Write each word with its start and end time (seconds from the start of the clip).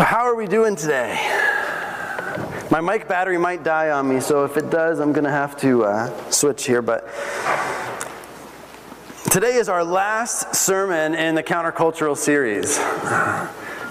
So, 0.00 0.04
how 0.06 0.20
are 0.20 0.34
we 0.34 0.46
doing 0.46 0.76
today? 0.76 1.12
My 2.70 2.80
mic 2.80 3.06
battery 3.06 3.36
might 3.36 3.62
die 3.62 3.90
on 3.90 4.08
me, 4.08 4.18
so 4.20 4.46
if 4.46 4.56
it 4.56 4.70
does, 4.70 4.98
I'm 4.98 5.12
going 5.12 5.24
to 5.24 5.30
have 5.30 5.60
to 5.60 5.84
uh, 5.84 6.30
switch 6.30 6.64
here. 6.64 6.80
But 6.80 7.06
today 9.30 9.56
is 9.56 9.68
our 9.68 9.84
last 9.84 10.54
sermon 10.54 11.14
in 11.14 11.34
the 11.34 11.42
countercultural 11.42 12.16
series. 12.16 12.76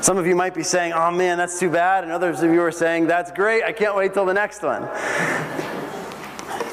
Some 0.03 0.17
of 0.17 0.25
you 0.25 0.33
might 0.33 0.55
be 0.55 0.63
saying, 0.63 0.93
oh 0.93 1.11
man, 1.11 1.37
that's 1.37 1.59
too 1.59 1.69
bad. 1.69 2.03
And 2.03 2.11
others 2.11 2.41
of 2.41 2.51
you 2.51 2.63
are 2.63 2.71
saying, 2.71 3.05
that's 3.05 3.31
great. 3.31 3.63
I 3.63 3.71
can't 3.71 3.95
wait 3.95 4.15
till 4.15 4.25
the 4.25 4.33
next 4.33 4.63
one. 4.63 4.89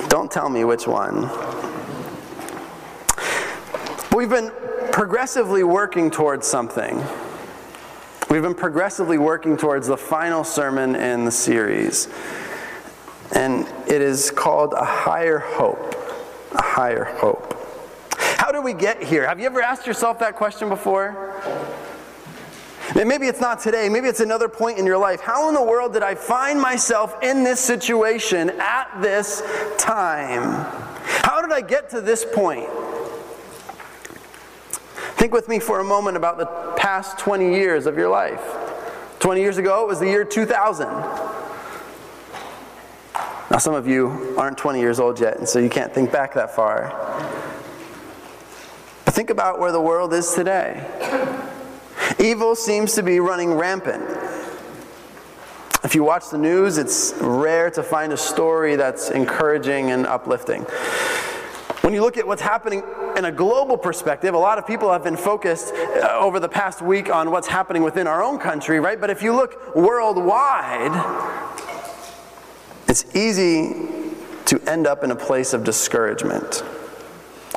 Don't 0.08 0.32
tell 0.32 0.48
me 0.48 0.64
which 0.64 0.86
one. 0.86 1.28
We've 4.16 4.30
been 4.30 4.50
progressively 4.92 5.62
working 5.62 6.10
towards 6.10 6.46
something. 6.46 7.04
We've 8.36 8.42
been 8.42 8.52
progressively 8.52 9.16
working 9.16 9.56
towards 9.56 9.86
the 9.86 9.96
final 9.96 10.44
sermon 10.44 10.94
in 10.94 11.24
the 11.24 11.30
series. 11.30 12.06
And 13.34 13.66
it 13.88 14.02
is 14.02 14.30
called 14.30 14.74
A 14.74 14.84
Higher 14.84 15.38
Hope. 15.38 15.94
A 16.52 16.62
Higher 16.62 17.04
Hope. 17.04 17.56
How 18.18 18.52
did 18.52 18.62
we 18.62 18.74
get 18.74 19.02
here? 19.02 19.26
Have 19.26 19.40
you 19.40 19.46
ever 19.46 19.62
asked 19.62 19.86
yourself 19.86 20.18
that 20.18 20.36
question 20.36 20.68
before? 20.68 21.32
Maybe 22.94 23.26
it's 23.26 23.40
not 23.40 23.60
today, 23.60 23.88
maybe 23.88 24.06
it's 24.06 24.20
another 24.20 24.50
point 24.50 24.76
in 24.76 24.84
your 24.84 24.98
life. 24.98 25.22
How 25.22 25.48
in 25.48 25.54
the 25.54 25.64
world 25.64 25.94
did 25.94 26.02
I 26.02 26.14
find 26.14 26.60
myself 26.60 27.16
in 27.22 27.42
this 27.42 27.58
situation 27.58 28.50
at 28.60 29.00
this 29.00 29.42
time? 29.78 30.42
How 31.24 31.40
did 31.40 31.52
I 31.52 31.62
get 31.62 31.88
to 31.88 32.02
this 32.02 32.26
point? 32.34 32.68
Think 35.16 35.32
with 35.32 35.48
me 35.48 35.58
for 35.58 35.80
a 35.80 35.84
moment 35.84 36.18
about 36.18 36.36
the 36.36 36.44
past 36.76 37.18
20 37.18 37.54
years 37.54 37.86
of 37.86 37.96
your 37.96 38.10
life. 38.10 38.42
20 39.18 39.40
years 39.40 39.56
ago, 39.56 39.82
it 39.82 39.88
was 39.88 39.98
the 39.98 40.06
year 40.06 40.26
2000. 40.26 40.86
Now, 43.50 43.56
some 43.58 43.72
of 43.72 43.88
you 43.88 44.34
aren't 44.36 44.58
20 44.58 44.78
years 44.78 45.00
old 45.00 45.18
yet, 45.18 45.38
and 45.38 45.48
so 45.48 45.58
you 45.58 45.70
can't 45.70 45.92
think 45.94 46.12
back 46.12 46.34
that 46.34 46.54
far. 46.54 46.90
But 49.06 49.14
think 49.14 49.30
about 49.30 49.58
where 49.58 49.72
the 49.72 49.80
world 49.80 50.12
is 50.12 50.34
today. 50.34 50.84
Evil 52.18 52.54
seems 52.54 52.94
to 52.96 53.02
be 53.02 53.18
running 53.18 53.54
rampant. 53.54 54.04
If 55.82 55.94
you 55.94 56.04
watch 56.04 56.28
the 56.28 56.36
news, 56.38 56.76
it's 56.76 57.14
rare 57.22 57.70
to 57.70 57.82
find 57.82 58.12
a 58.12 58.18
story 58.18 58.76
that's 58.76 59.10
encouraging 59.10 59.92
and 59.92 60.06
uplifting. 60.06 60.66
When 61.86 61.94
you 61.94 62.00
look 62.00 62.16
at 62.16 62.26
what's 62.26 62.42
happening 62.42 62.82
in 63.16 63.26
a 63.26 63.30
global 63.30 63.78
perspective, 63.78 64.34
a 64.34 64.38
lot 64.38 64.58
of 64.58 64.66
people 64.66 64.90
have 64.90 65.04
been 65.04 65.16
focused 65.16 65.72
uh, 65.72 66.18
over 66.18 66.40
the 66.40 66.48
past 66.48 66.82
week 66.82 67.14
on 67.14 67.30
what's 67.30 67.46
happening 67.46 67.84
within 67.84 68.08
our 68.08 68.24
own 68.24 68.40
country, 68.40 68.80
right? 68.80 69.00
But 69.00 69.08
if 69.08 69.22
you 69.22 69.32
look 69.32 69.76
worldwide, 69.76 70.90
it's 72.88 73.14
easy 73.14 73.86
to 74.46 74.60
end 74.68 74.88
up 74.88 75.04
in 75.04 75.12
a 75.12 75.14
place 75.14 75.52
of 75.52 75.62
discouragement. 75.62 76.64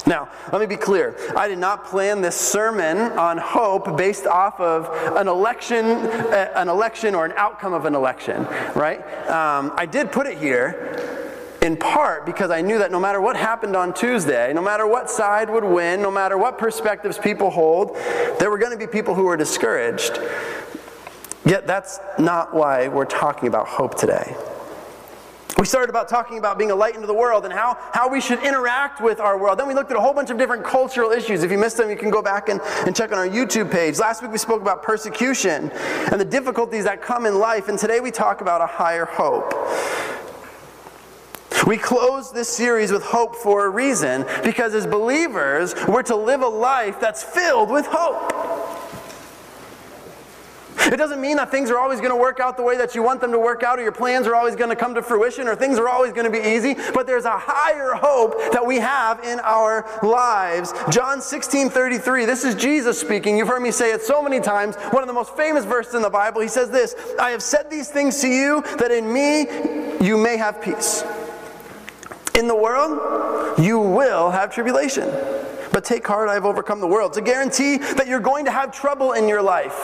Now, 0.05 0.29
let 0.51 0.61
me 0.61 0.67
be 0.67 0.77
clear. 0.77 1.15
I 1.35 1.47
did 1.47 1.57
not 1.57 1.85
plan 1.85 2.21
this 2.21 2.35
sermon 2.35 2.97
on 3.17 3.39
hope 3.39 3.97
based 3.97 4.27
off 4.27 4.59
of 4.59 5.17
an 5.17 5.27
election, 5.27 5.85
uh, 5.85 6.51
an 6.55 6.69
election 6.69 7.15
or 7.15 7.25
an 7.25 7.33
outcome 7.35 7.73
of 7.73 7.85
an 7.85 7.95
election, 7.95 8.45
right? 8.75 8.99
Um, 9.27 9.73
I 9.75 9.87
did 9.87 10.11
put 10.11 10.27
it 10.27 10.37
here 10.37 11.08
in 11.61 11.75
part 11.77 12.25
because 12.25 12.51
I 12.51 12.61
knew 12.61 12.77
that 12.79 12.91
no 12.91 12.99
matter 12.99 13.19
what 13.19 13.35
happened 13.35 13.75
on 13.75 13.93
Tuesday, 13.93 14.53
no 14.53 14.61
matter 14.61 14.87
what 14.87 15.09
side 15.09 15.49
would 15.49 15.63
win, 15.63 16.01
no 16.01 16.11
matter 16.11 16.37
what 16.37 16.57
perspectives 16.57 17.17
people 17.17 17.49
hold, 17.49 17.95
there 18.39 18.49
were 18.49 18.57
going 18.57 18.71
to 18.71 18.77
be 18.77 18.87
people 18.87 19.13
who 19.13 19.25
were 19.25 19.37
discouraged. 19.37 20.19
Yet 21.45 21.67
that's 21.67 21.99
not 22.17 22.53
why 22.53 22.87
we're 22.87 23.05
talking 23.05 23.47
about 23.47 23.67
hope 23.67 23.95
today. 23.95 24.35
We 25.57 25.65
started 25.65 25.89
about 25.89 26.07
talking 26.07 26.37
about 26.37 26.57
being 26.57 26.71
a 26.71 26.75
light 26.75 26.95
into 26.95 27.07
the 27.07 27.13
world 27.13 27.43
and 27.43 27.53
how, 27.53 27.77
how 27.91 28.07
we 28.07 28.21
should 28.21 28.41
interact 28.43 29.01
with 29.01 29.19
our 29.19 29.37
world. 29.37 29.59
Then 29.59 29.67
we 29.67 29.73
looked 29.73 29.91
at 29.91 29.97
a 29.97 29.99
whole 29.99 30.13
bunch 30.13 30.29
of 30.29 30.37
different 30.37 30.63
cultural 30.63 31.11
issues. 31.11 31.43
If 31.43 31.51
you 31.51 31.57
missed 31.57 31.75
them, 31.75 31.89
you 31.89 31.97
can 31.97 32.09
go 32.09 32.21
back 32.21 32.47
and, 32.47 32.61
and 32.85 32.95
check 32.95 33.11
on 33.11 33.17
our 33.17 33.27
YouTube 33.27 33.69
page. 33.69 33.99
Last 33.99 34.21
week 34.21 34.31
we 34.31 34.37
spoke 34.37 34.61
about 34.61 34.83
persecution 34.83 35.69
and 36.11 36.21
the 36.21 36.25
difficulties 36.25 36.85
that 36.85 37.01
come 37.01 37.25
in 37.25 37.39
life, 37.39 37.67
and 37.67 37.77
today 37.77 37.99
we 37.99 38.09
talk 38.09 38.39
about 38.39 38.61
a 38.61 38.67
higher 38.67 39.03
hope. 39.03 39.53
We 41.69 41.77
close 41.77 42.31
this 42.31 42.49
series 42.49 42.91
with 42.91 43.03
hope 43.03 43.35
for 43.35 43.67
a 43.67 43.69
reason 43.69 44.25
because 44.43 44.73
as 44.73 44.87
believers, 44.87 45.75
we're 45.87 46.01
to 46.01 46.15
live 46.15 46.41
a 46.41 46.47
life 46.47 46.99
that's 46.99 47.21
filled 47.21 47.69
with 47.69 47.85
hope. 47.87 48.33
It 50.91 50.97
doesn't 50.97 51.21
mean 51.21 51.37
that 51.37 51.51
things 51.51 51.69
are 51.69 51.77
always 51.77 51.99
going 51.99 52.09
to 52.09 52.15
work 52.15 52.39
out 52.39 52.57
the 52.57 52.63
way 52.63 52.75
that 52.77 52.95
you 52.95 53.03
want 53.03 53.21
them 53.21 53.31
to 53.33 53.37
work 53.37 53.61
out, 53.61 53.77
or 53.77 53.83
your 53.83 53.91
plans 53.91 54.25
are 54.25 54.33
always 54.33 54.55
going 54.55 54.71
to 54.71 54.75
come 54.75 54.95
to 54.95 55.03
fruition, 55.03 55.47
or 55.47 55.55
things 55.55 55.77
are 55.77 55.87
always 55.87 56.11
going 56.11 56.25
to 56.25 56.31
be 56.31 56.43
easy, 56.43 56.73
but 56.95 57.05
there's 57.05 57.25
a 57.25 57.37
higher 57.37 57.93
hope 57.93 58.35
that 58.51 58.65
we 58.65 58.77
have 58.77 59.23
in 59.23 59.39
our 59.41 59.87
lives. 60.01 60.73
John 60.89 61.21
16 61.21 61.69
33, 61.69 62.25
this 62.25 62.43
is 62.43 62.55
Jesus 62.55 62.99
speaking. 62.99 63.37
You've 63.37 63.47
heard 63.47 63.61
me 63.61 63.69
say 63.69 63.91
it 63.91 64.01
so 64.01 64.23
many 64.23 64.39
times. 64.39 64.75
One 64.89 65.03
of 65.03 65.07
the 65.07 65.13
most 65.13 65.35
famous 65.37 65.65
verses 65.65 65.93
in 65.93 66.01
the 66.01 66.09
Bible. 66.09 66.41
He 66.41 66.47
says 66.47 66.71
this 66.71 66.95
I 67.19 67.29
have 67.29 67.43
said 67.43 67.69
these 67.69 67.91
things 67.91 68.19
to 68.21 68.27
you 68.27 68.63
that 68.79 68.89
in 68.89 69.13
me 69.13 69.41
you 70.03 70.17
may 70.17 70.35
have 70.35 70.63
peace. 70.63 71.03
In 72.39 72.47
the 72.47 72.55
world, 72.55 73.59
you 73.59 73.77
will 73.79 74.31
have 74.31 74.53
tribulation. 74.55 75.03
But 75.73 75.83
take 75.83 76.07
heart, 76.07 76.29
I 76.29 76.35
have 76.35 76.45
overcome 76.45 76.79
the 76.79 76.87
world. 76.87 77.11
To 77.13 77.21
guarantee 77.21 77.79
that 77.79 78.07
you're 78.07 78.21
going 78.21 78.45
to 78.45 78.51
have 78.51 78.71
trouble 78.71 79.11
in 79.11 79.27
your 79.27 79.41
life. 79.41 79.75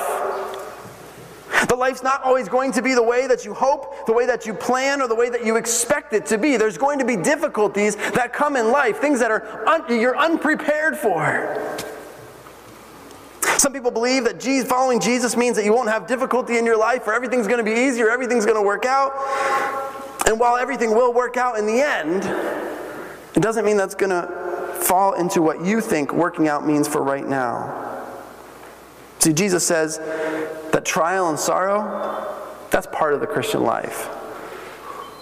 The 1.67 1.75
life's 1.75 2.01
not 2.01 2.23
always 2.23 2.47
going 2.47 2.71
to 2.71 2.81
be 2.81 2.93
the 2.93 3.03
way 3.03 3.27
that 3.27 3.43
you 3.43 3.53
hope, 3.53 4.05
the 4.05 4.13
way 4.13 4.25
that 4.25 4.45
you 4.45 4.53
plan, 4.53 5.01
or 5.01 5.09
the 5.09 5.15
way 5.15 5.29
that 5.29 5.45
you 5.45 5.57
expect 5.57 6.13
it 6.13 6.25
to 6.27 6.37
be. 6.37 6.55
There's 6.55 6.77
going 6.77 6.99
to 6.99 7.05
be 7.05 7.17
difficulties 7.17 7.97
that 7.97 8.31
come 8.31 8.55
in 8.55 8.71
life, 8.71 8.99
things 8.99 9.19
that 9.19 9.31
are 9.31 9.67
un- 9.67 9.99
you're 9.99 10.17
unprepared 10.17 10.95
for. 10.95 11.77
Some 13.57 13.73
people 13.73 13.91
believe 13.91 14.23
that 14.23 14.39
Jesus, 14.39 14.69
following 14.69 15.01
Jesus 15.01 15.35
means 15.35 15.57
that 15.57 15.65
you 15.65 15.73
won't 15.73 15.89
have 15.89 16.07
difficulty 16.07 16.57
in 16.57 16.65
your 16.65 16.77
life, 16.77 17.05
or 17.05 17.13
everything's 17.13 17.47
going 17.47 17.63
to 17.63 17.69
be 17.69 17.77
easier, 17.77 18.09
everything's 18.09 18.45
going 18.45 18.57
to 18.57 18.65
work 18.65 18.85
out. 18.85 19.11
And 20.27 20.39
while 20.39 20.57
everything 20.57 20.91
will 20.91 21.13
work 21.13 21.37
out 21.37 21.57
in 21.57 21.65
the 21.65 21.81
end, 21.81 22.23
it 23.35 23.41
doesn't 23.41 23.65
mean 23.65 23.77
that's 23.77 23.95
going 23.95 24.09
to 24.09 24.73
fall 24.81 25.13
into 25.13 25.41
what 25.41 25.63
you 25.63 25.81
think 25.81 26.13
working 26.13 26.47
out 26.47 26.65
means 26.65 26.87
for 26.87 27.01
right 27.01 27.27
now. 27.27 28.05
See, 29.19 29.33
Jesus 29.33 29.65
says 29.65 29.97
that 29.97 30.83
trial 30.85 31.29
and 31.29 31.39
sorrow, 31.39 32.35
that's 32.69 32.87
part 32.87 33.13
of 33.13 33.19
the 33.19 33.27
Christian 33.27 33.63
life. 33.63 34.09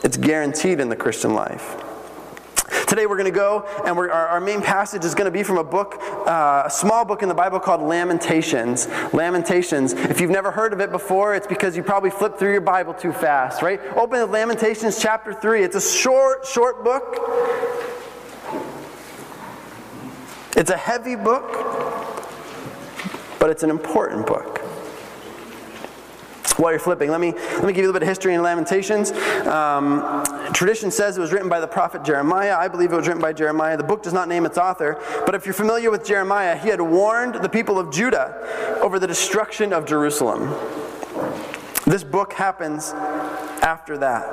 It's 0.03 0.17
guaranteed 0.17 0.79
in 0.79 0.89
the 0.89 0.95
Christian 0.95 1.33
life. 1.33 1.75
Today 2.93 3.07
we're 3.07 3.17
going 3.17 3.25
to 3.25 3.35
go, 3.35 3.65
and 3.87 3.97
our, 3.97 4.11
our, 4.11 4.39
main 4.39 4.61
passage 4.61 5.03
is 5.03 5.15
going 5.15 5.25
to 5.25 5.31
be 5.31 5.41
from 5.41 5.57
a 5.57 5.63
book, 5.63 5.97
uh, 6.27 6.61
a 6.67 6.69
small 6.69 7.03
book 7.03 7.23
in 7.23 7.27
the 7.27 7.33
Bible 7.33 7.59
called 7.59 7.81
Lamentations. 7.81 8.87
Lamentations. 9.11 9.93
If 9.93 10.21
you've 10.21 10.29
never 10.29 10.51
heard 10.51 10.73
of 10.73 10.79
it 10.79 10.91
before, 10.91 11.33
it's 11.33 11.47
because 11.47 11.75
you 11.75 11.81
probably 11.81 12.11
flipped 12.11 12.37
through 12.37 12.51
your 12.51 12.61
Bible 12.61 12.93
too 12.93 13.11
fast, 13.11 13.63
right? 13.63 13.81
Open 13.95 14.19
to 14.19 14.27
Lamentations 14.27 15.01
chapter 15.01 15.33
3. 15.33 15.63
It's 15.63 15.75
a 15.75 15.81
short, 15.81 16.45
short 16.45 16.83
book. 16.83 17.17
It's 20.55 20.69
a 20.69 20.77
heavy 20.77 21.15
book, 21.15 21.49
but 23.39 23.49
it's 23.49 23.63
an 23.63 23.71
important 23.71 24.27
book 24.27 24.62
while 26.57 26.71
you're 26.71 26.79
flipping, 26.79 27.09
let 27.09 27.19
me, 27.19 27.31
let 27.31 27.65
me 27.65 27.73
give 27.73 27.77
you 27.77 27.83
a 27.83 27.91
little 27.91 27.93
bit 27.93 28.03
of 28.03 28.07
history 28.07 28.33
in 28.33 28.41
Lamentations. 28.41 29.11
Um, 29.47 30.23
tradition 30.53 30.91
says 30.91 31.17
it 31.17 31.21
was 31.21 31.31
written 31.31 31.49
by 31.49 31.59
the 31.59 31.67
prophet 31.67 32.03
Jeremiah. 32.03 32.55
I 32.55 32.67
believe 32.67 32.93
it 32.93 32.95
was 32.95 33.07
written 33.07 33.21
by 33.21 33.33
Jeremiah. 33.33 33.77
The 33.77 33.83
book 33.83 34.03
does 34.03 34.13
not 34.13 34.27
name 34.27 34.45
its 34.45 34.57
author, 34.57 34.99
but 35.25 35.35
if 35.35 35.45
you're 35.45 35.53
familiar 35.53 35.91
with 35.91 36.05
Jeremiah, 36.05 36.57
he 36.57 36.69
had 36.69 36.81
warned 36.81 37.35
the 37.35 37.49
people 37.49 37.79
of 37.79 37.91
Judah 37.91 38.79
over 38.81 38.99
the 38.99 39.07
destruction 39.07 39.73
of 39.73 39.85
Jerusalem. 39.85 40.53
This 41.85 42.03
book 42.03 42.33
happens 42.33 42.91
after 43.61 43.97
that, 43.97 44.23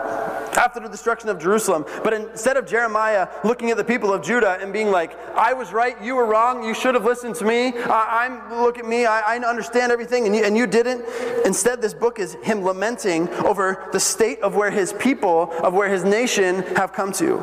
after 0.56 0.80
the 0.80 0.88
destruction 0.88 1.28
of 1.28 1.38
Jerusalem. 1.38 1.84
But 2.02 2.12
instead 2.12 2.56
of 2.56 2.66
Jeremiah 2.66 3.28
looking 3.44 3.70
at 3.70 3.76
the 3.76 3.84
people 3.84 4.12
of 4.12 4.22
Judah 4.22 4.58
and 4.60 4.72
being 4.72 4.90
like, 4.90 5.16
I 5.34 5.52
was 5.52 5.72
right, 5.72 6.00
you 6.02 6.16
were 6.16 6.26
wrong, 6.26 6.64
you 6.64 6.74
should 6.74 6.94
have 6.94 7.04
listened 7.04 7.34
to 7.36 7.44
me, 7.44 7.78
I, 7.78 8.26
am 8.26 8.62
look 8.62 8.78
at 8.78 8.86
me, 8.86 9.06
I, 9.06 9.36
I 9.36 9.38
understand 9.38 9.92
everything, 9.92 10.26
and 10.26 10.34
you, 10.34 10.44
and 10.44 10.56
you 10.56 10.66
didn't. 10.66 11.04
Instead, 11.44 11.80
this 11.80 11.94
book 11.94 12.18
is 12.18 12.34
him 12.42 12.62
lamenting 12.62 13.28
over 13.44 13.88
the 13.92 14.00
state 14.00 14.40
of 14.40 14.54
where 14.54 14.70
his 14.70 14.92
people, 14.94 15.52
of 15.62 15.74
where 15.74 15.88
his 15.88 16.04
nation 16.04 16.62
have 16.76 16.92
come 16.92 17.12
to 17.12 17.38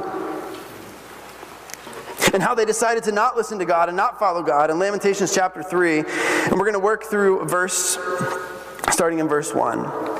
and 2.34 2.44
how 2.44 2.54
they 2.54 2.66
decided 2.66 3.04
to 3.04 3.12
not 3.12 3.38
listen 3.38 3.58
to 3.58 3.66
God 3.66 3.88
and 3.88 3.96
not 3.96 4.20
follow 4.20 4.44
God 4.44 4.70
in 4.70 4.78
Lamentations 4.78 5.34
chapter 5.34 5.64
3. 5.64 6.00
And 6.00 6.52
we're 6.52 6.66
going 6.66 6.74
to 6.74 6.80
work 6.80 7.06
through 7.06 7.46
verse, 7.46 7.98
starting 8.90 9.20
in 9.20 9.30
verse 9.30 9.54
1 9.54 10.17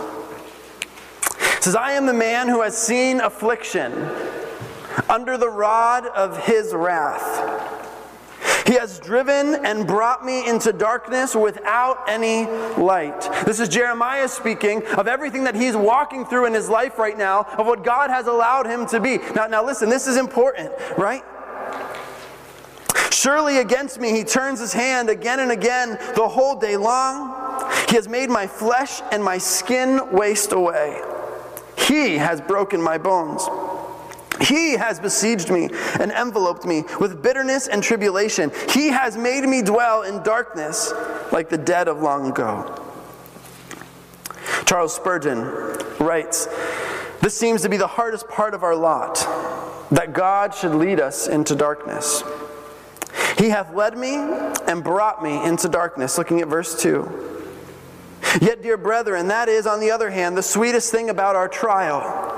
says, 1.64 1.76
I 1.76 1.94
am 1.94 2.06
the 2.06 2.14
man 2.14 2.48
who 2.48 2.62
has 2.62 2.78
seen 2.78 3.20
affliction 3.20 3.94
under 5.10 5.38
the 5.38 5.50
rod 5.50 6.08
of 6.08 6.46
his 6.46 6.74
wrath. 6.74 7.76
He 8.68 8.74
has 8.74 9.00
driven 9.00 9.66
and 9.66 9.88
brought 9.88 10.26
me 10.26 10.46
into 10.46 10.74
darkness 10.74 11.34
without 11.34 12.04
any 12.10 12.46
light. 12.76 13.22
This 13.46 13.62
is 13.62 13.70
Jeremiah 13.70 14.28
speaking 14.28 14.86
of 14.88 15.08
everything 15.08 15.46
that 15.46 15.56
he's 15.56 15.76
walking 15.76 16.26
through 16.26 16.48
in 16.48 16.54
his 16.54 16.68
life 16.68 17.00
right 17.00 17.18
now, 17.18 17.44
of 17.58 17.66
what 17.66 17.86
God 17.86 18.10
has 18.10 18.28
allowed 18.28 18.66
him 18.66 18.86
to 18.88 19.00
be. 19.00 19.20
Now, 19.34 19.48
now 19.48 19.66
listen, 19.66 19.90
this 19.90 20.06
is 20.06 20.18
important, 20.18 20.74
right? 20.98 21.24
Surely 23.10 23.60
against 23.60 24.02
me 24.02 24.12
he 24.12 24.26
turns 24.26 24.60
his 24.60 24.74
hand 24.74 25.10
again 25.10 25.40
and 25.40 25.52
again 25.52 25.98
the 26.16 26.28
whole 26.28 26.60
day 26.60 26.76
long. 26.76 27.72
He 27.88 27.96
has 27.96 28.10
made 28.10 28.30
my 28.30 28.48
flesh 28.48 29.02
and 29.14 29.24
my 29.24 29.38
skin 29.38 30.12
waste 30.12 30.52
away. 30.52 31.02
He 31.88 32.18
has 32.18 32.42
broken 32.42 32.82
my 32.82 32.98
bones. 32.98 33.48
He 34.42 34.74
has 34.74 35.00
besieged 35.00 35.50
me 35.50 35.70
and 36.00 36.12
enveloped 36.12 36.66
me 36.66 36.84
with 37.00 37.24
bitterness 37.24 37.68
and 37.68 37.82
tribulation. 37.82 38.52
He 38.70 38.90
has 38.90 39.18
made 39.18 39.44
me 39.46 39.62
dwell 39.62 40.04
in 40.04 40.22
darkness 40.22 40.94
like 41.32 41.50
the 41.50 41.58
dead 41.58 41.88
of 41.88 42.02
long 42.02 42.30
ago. 42.30 42.84
Charles 44.66 44.94
Spurgeon 44.94 45.42
writes 46.00 46.48
This 47.22 47.36
seems 47.36 47.62
to 47.64 47.70
be 47.70 47.78
the 47.78 47.88
hardest 47.88 48.28
part 48.28 48.54
of 48.54 48.64
our 48.64 48.76
lot, 48.76 49.16
that 49.92 50.14
God 50.14 50.54
should 50.54 50.76
lead 50.76 51.00
us 51.00 51.28
into 51.28 51.56
darkness. 51.56 52.22
He 53.38 53.50
hath 53.50 53.74
led 53.74 53.98
me 53.98 54.16
and 54.68 54.84
brought 54.84 55.24
me 55.24 55.44
into 55.44 55.70
darkness. 55.70 56.18
Looking 56.18 56.42
at 56.42 56.48
verse 56.48 56.80
2. 56.80 57.37
Yet, 58.42 58.62
dear 58.62 58.78
brethren, 58.78 59.28
that 59.30 59.50
is, 59.50 59.66
on 59.66 59.80
the 59.80 59.92
other 59.92 60.10
hand, 60.10 60.38
the 60.38 60.44
sweetest 60.44 60.92
thing 60.92 61.10
about 61.10 61.36
our 61.36 61.48
trial. 61.48 62.34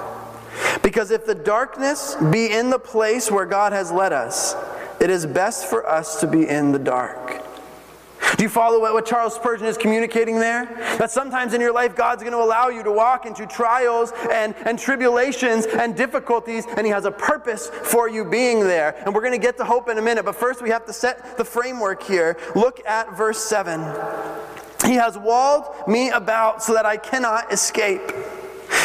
Because 0.82 1.12
if 1.12 1.26
the 1.26 1.36
darkness 1.36 2.16
be 2.32 2.52
in 2.52 2.70
the 2.70 2.80
place 2.80 3.30
where 3.30 3.46
God 3.46 3.74
has 3.74 3.92
led 3.92 4.14
us, 4.14 4.56
it 5.00 5.10
is 5.10 5.26
best 5.26 5.66
for 5.66 5.88
us 5.88 6.20
to 6.22 6.28
be 6.28 6.48
in 6.48 6.72
the 6.72 6.80
dark. 6.80 7.46
Do 8.38 8.44
you 8.44 8.50
follow 8.50 8.80
what 8.80 9.06
Charles 9.06 9.36
Spurgeon 9.36 9.66
is 9.66 9.78
communicating 9.78 10.40
there? 10.40 10.66
That 10.98 11.10
sometimes 11.10 11.54
in 11.54 11.62
your 11.62 11.74
life, 11.74 11.96
God's 11.96 12.22
going 12.22 12.34
to 12.34 12.40
allow 12.40 12.70
you 12.70 12.84
to 12.84 12.92
walk 12.92 13.26
into 13.26 13.46
trials 13.46 14.14
and, 14.32 14.56
and 14.66 14.78
tribulations 14.78 15.66
and 15.66 15.96
difficulties, 15.96 16.66
and 16.78 16.86
He 16.86 16.92
has 16.92 17.06
a 17.06 17.12
purpose 17.12 17.70
for 17.70 18.08
you 18.08 18.24
being 18.24 18.60
there. 18.60 18.96
And 19.06 19.14
we're 19.14 19.22
going 19.22 19.34
to 19.34 19.46
get 19.46 19.58
to 19.58 19.66
hope 19.66 19.90
in 19.90 19.98
a 19.98 20.02
minute, 20.02 20.26
but 20.26 20.36
first 20.36 20.62
we 20.62 20.70
have 20.70 20.86
to 20.86 20.94
set 20.94 21.38
the 21.38 21.46
framework 21.46 22.04
here. 22.04 22.38
Look 22.56 22.86
at 22.86 23.18
verse 23.18 23.40
7. 23.40 23.82
He 24.90 24.96
has 24.96 25.20
walled 25.20 25.68
me 25.88 26.10
about 26.10 26.64
so 26.64 26.74
that 26.74 26.84
I 26.84 26.98
cannot 26.98 27.54
escape. 27.54 28.02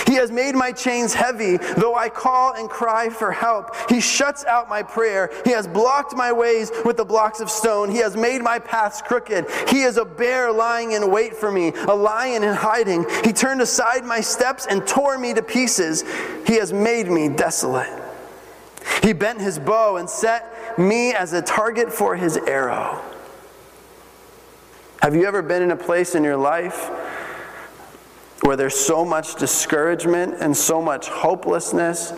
He 0.06 0.17
has 0.17 0.31
made 0.31 0.55
my 0.55 0.71
chains 0.71 1.15
heavy, 1.15 1.56
though 1.56 1.95
I 1.95 2.11
call 2.11 2.53
and 2.53 2.69
cry 2.69 3.09
for 3.09 3.33
help. 3.33 3.75
He 3.91 4.03
shuts 4.03 4.45
out 4.45 4.69
my 4.69 4.83
prayer. 4.83 5.31
He 5.47 5.53
has 5.53 5.67
blocked 5.67 6.15
my 6.15 6.31
ways 6.31 6.71
with 6.85 6.99
the 6.99 7.06
blocks 7.06 7.41
of 7.41 7.49
stone. 7.49 7.91
He 7.91 7.97
has 7.99 8.19
made 8.19 8.43
my 8.43 8.59
paths 8.59 9.01
crooked. 9.01 9.47
He 9.71 9.81
is 9.81 9.97
a 9.97 10.05
bear 10.05 10.53
lying 10.53 10.93
in 10.93 11.11
wait 11.11 11.35
for 11.35 11.51
me, 11.51 11.73
a 11.89 11.95
lion 11.95 12.43
in 12.43 12.53
hiding. 12.53 13.06
He 13.25 13.33
turned 13.33 13.62
aside 13.62 14.05
my 14.05 14.21
steps 14.21 14.67
and 14.67 14.87
tore 14.87 15.17
me 15.17 15.33
to 15.33 15.43
pieces. 15.43 16.05
He 16.47 16.56
has 16.56 16.71
made 16.71 17.09
me 17.09 17.31
desolate. 17.31 18.03
He 19.03 19.15
bent 19.15 19.41
his 19.41 19.59
bow 19.59 19.97
and 19.97 20.11
set 20.11 20.79
me 20.79 21.15
as 21.15 21.33
a 21.33 21.41
target 21.41 21.91
for 21.91 22.15
his 22.15 22.37
arrow. 22.37 23.03
Have 25.05 25.15
you 25.15 25.27
ever 25.27 25.43
been 25.43 25.61
in 25.61 25.71
a 25.71 25.77
place 25.77 26.15
in 26.15 26.25
your 26.25 26.39
life 26.39 26.89
where 28.41 28.56
there's 28.56 28.75
so 28.75 29.05
much 29.05 29.35
discouragement 29.35 30.37
and 30.41 30.56
so 30.56 30.81
much 30.81 31.09
hopelessness 31.09 32.15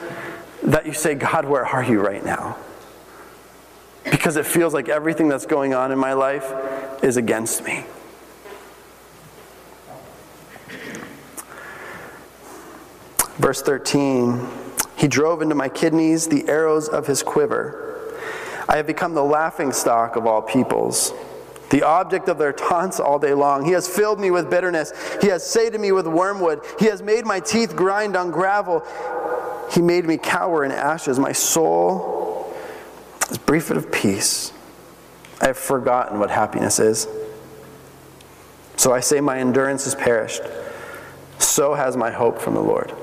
that 0.62 0.87
you 0.87 0.93
say, 0.93 1.17
God, 1.17 1.47
where 1.47 1.67
are 1.67 1.83
you 1.83 2.00
right 2.00 2.25
now? 2.25 2.56
Because 4.05 4.37
it 4.37 4.47
feels 4.47 4.73
like 4.73 4.88
everything 4.88 5.27
that's 5.27 5.47
going 5.47 5.75
on 5.75 5.91
in 5.91 5.99
my 5.99 6.12
life 6.12 6.49
is 7.03 7.17
against 7.17 7.65
me. 7.65 7.85
Verse 13.38 13.62
13 13.62 14.47
He 14.97 15.09
drove 15.09 15.43
into 15.43 15.56
my 15.56 15.69
kidneys 15.69 16.29
the 16.29 16.49
arrows 16.49 16.88
of 16.88 17.09
his 17.09 17.25
quiver. 17.25 18.12
I 18.69 18.77
have 18.77 18.87
become 18.87 19.15
the 19.15 19.25
laughing 19.25 19.73
stock 19.73 20.15
of 20.15 20.25
all 20.25 20.41
peoples 20.41 21.12
the 21.71 21.83
object 21.83 22.29
of 22.29 22.39
their 22.39 22.53
taunts 22.53 23.01
all 23.01 23.19
day 23.19 23.35
long. 23.35 23.65
He 23.65 23.73
has 23.73 23.89
filled 23.89 24.21
me 24.21 24.31
with 24.31 24.49
bitterness. 24.49 24.93
He 25.21 25.29
has 25.29 25.45
sated 25.45 25.81
me 25.81 25.93
with 25.93 26.07
wormwood. 26.07 26.61
He 26.79 26.87
has 26.87 27.03
made 27.03 27.25
my 27.25 27.41
teeth 27.41 27.75
grind 27.75 28.17
on 28.17 28.31
gravel. 28.31 28.85
He 29.73 29.83
made 29.83 30.05
me 30.05 30.17
cower 30.17 30.65
in 30.65 30.71
ashes. 30.71 31.19
My 31.19 31.33
soul 31.33 32.55
is 33.31 33.39
bereft 33.39 33.71
of 33.71 33.91
peace. 33.91 34.53
I 35.41 35.49
have 35.49 35.59
forgotten 35.59 36.19
what 36.19 36.31
happiness 36.31 36.79
is. 36.79 37.09
So 38.77 38.93
I 38.93 39.01
say, 39.01 39.21
My 39.21 39.39
endurance 39.39 39.85
has 39.85 39.95
perished. 39.95 40.43
So 41.39 41.75
has 41.75 41.97
my 41.97 42.11
hope 42.11 42.39
from 42.41 42.55
the 42.55 42.61
Lord. 42.61 42.95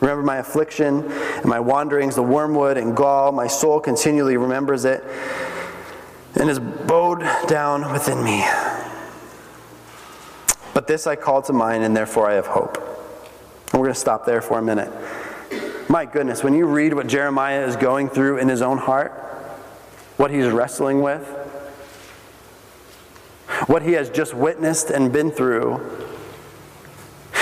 Remember 0.00 0.22
my 0.22 0.38
affliction 0.38 1.10
and 1.10 1.44
my 1.44 1.60
wanderings, 1.60 2.16
the 2.16 2.22
wormwood 2.22 2.76
and 2.76 2.96
gall. 2.96 3.32
My 3.32 3.46
soul 3.46 3.80
continually 3.80 4.36
remembers 4.36 4.84
it 4.84 5.02
and 6.38 6.48
is 6.48 6.58
bowed 6.58 7.20
down 7.48 7.92
within 7.92 8.22
me. 8.22 8.44
But 10.74 10.86
this 10.86 11.06
I 11.06 11.16
call 11.16 11.42
to 11.42 11.52
mind, 11.52 11.84
and 11.84 11.96
therefore 11.96 12.28
I 12.28 12.34
have 12.34 12.46
hope. 12.46 12.76
And 12.76 13.80
we're 13.80 13.86
going 13.86 13.94
to 13.94 14.00
stop 14.00 14.24
there 14.24 14.40
for 14.40 14.58
a 14.58 14.62
minute. 14.62 14.90
My 15.88 16.06
goodness, 16.06 16.42
when 16.42 16.54
you 16.54 16.66
read 16.66 16.94
what 16.94 17.06
Jeremiah 17.06 17.66
is 17.66 17.76
going 17.76 18.08
through 18.08 18.38
in 18.38 18.48
his 18.48 18.62
own 18.62 18.78
heart, 18.78 19.12
what 20.16 20.30
he's 20.30 20.46
wrestling 20.46 21.02
with, 21.02 21.26
what 23.66 23.82
he 23.82 23.92
has 23.92 24.08
just 24.08 24.34
witnessed 24.34 24.90
and 24.90 25.12
been 25.12 25.30
through, 25.30 25.80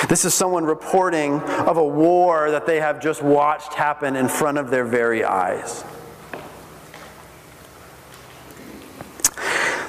this 0.08 0.24
is 0.24 0.34
someone 0.34 0.64
reporting 0.64 1.40
of 1.40 1.76
a 1.76 1.84
war 1.84 2.50
that 2.50 2.66
they 2.66 2.80
have 2.80 3.00
just 3.00 3.22
watched 3.22 3.74
happen 3.74 4.16
in 4.16 4.28
front 4.28 4.58
of 4.58 4.70
their 4.70 4.84
very 4.84 5.24
eyes. 5.24 5.84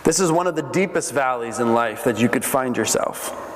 This 0.03 0.19
is 0.19 0.31
one 0.31 0.47
of 0.47 0.55
the 0.55 0.63
deepest 0.63 1.13
valleys 1.13 1.59
in 1.59 1.73
life 1.73 2.03
that 2.05 2.19
you 2.19 2.27
could 2.27 2.43
find 2.43 2.75
yourself. 2.75 3.49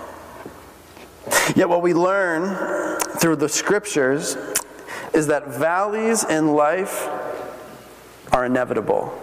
Yet, 1.56 1.68
what 1.68 1.82
we 1.82 1.94
learn 1.94 3.00
through 3.18 3.38
the 3.38 3.50
scriptures 3.50 4.38
is 5.14 5.28
that 5.28 5.48
valleys 5.48 6.24
in 6.24 6.54
life 6.54 7.08
are 8.32 8.46
inevitable. 8.46 9.14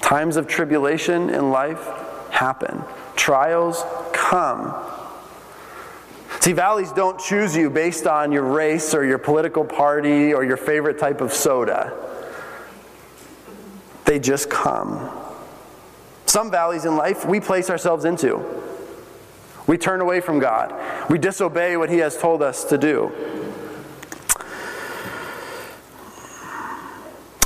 Times 0.00 0.36
of 0.36 0.46
tribulation 0.46 1.30
in 1.30 1.50
life 1.50 1.86
happen, 2.30 2.82
trials 3.16 3.84
come. 4.12 4.74
See, 6.40 6.52
valleys 6.52 6.90
don't 6.92 7.20
choose 7.20 7.54
you 7.54 7.68
based 7.68 8.06
on 8.06 8.32
your 8.32 8.44
race 8.44 8.94
or 8.94 9.04
your 9.04 9.18
political 9.18 9.64
party 9.64 10.32
or 10.32 10.42
your 10.42 10.56
favorite 10.56 10.98
type 10.98 11.20
of 11.20 11.34
soda, 11.34 11.92
they 14.06 14.18
just 14.18 14.48
come. 14.48 15.19
Some 16.30 16.48
valleys 16.48 16.84
in 16.84 16.96
life 16.96 17.26
we 17.26 17.40
place 17.40 17.70
ourselves 17.70 18.04
into. 18.04 18.44
We 19.66 19.76
turn 19.76 20.00
away 20.00 20.20
from 20.20 20.38
God. 20.38 20.72
We 21.10 21.18
disobey 21.18 21.76
what 21.76 21.90
He 21.90 21.98
has 21.98 22.16
told 22.16 22.40
us 22.40 22.62
to 22.66 22.78
do. 22.78 23.10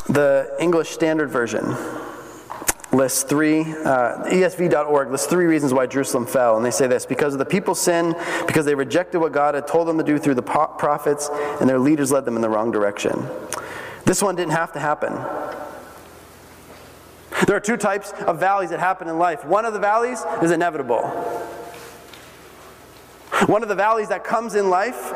The 0.07 0.55
English 0.61 0.91
Standard 0.91 1.31
Version 1.31 1.65
lists 2.93 3.23
three, 3.23 3.63
uh, 3.63 4.29
ESV.org 4.29 5.11
lists 5.11 5.29
three 5.29 5.47
reasons 5.47 5.73
why 5.73 5.87
Jerusalem 5.87 6.27
fell. 6.27 6.59
And 6.59 6.67
they 6.67 6.71
say 6.71 6.87
this 6.87 7.07
because 7.07 7.33
of 7.33 7.39
the 7.39 7.47
people's 7.47 7.81
sin, 7.81 8.15
because 8.47 8.67
they 8.67 8.75
rejected 8.75 9.19
what 9.19 9.33
God 9.33 9.55
had 9.55 9.67
told 9.67 9.89
them 9.89 9.97
to 9.97 10.05
do 10.05 10.19
through 10.19 10.35
the 10.35 10.43
prophets, 10.43 11.31
and 11.59 11.67
their 11.67 11.79
leaders 11.79 12.13
led 12.13 12.27
them 12.27 12.37
in 12.37 12.43
the 12.43 12.51
wrong 12.51 12.71
direction. 12.71 13.27
This 14.05 14.23
one 14.23 14.37
didn't 14.37 14.53
have 14.53 14.73
to 14.75 14.79
happen. 14.79 15.64
There 17.47 17.57
are 17.57 17.61
two 17.61 17.77
types 17.77 18.13
of 18.13 18.41
valleys 18.41 18.71
that 18.71 18.81
happen 18.81 19.09
in 19.09 19.19
life. 19.19 19.45
One 19.45 19.65
of 19.65 19.73
the 19.75 19.79
valleys 19.79 20.23
is 20.43 20.51
inevitable. 20.51 21.03
One 23.47 23.63
of 23.63 23.69
the 23.69 23.75
valleys 23.75 24.09
that 24.09 24.25
comes 24.25 24.55
in 24.55 24.71
life 24.71 25.13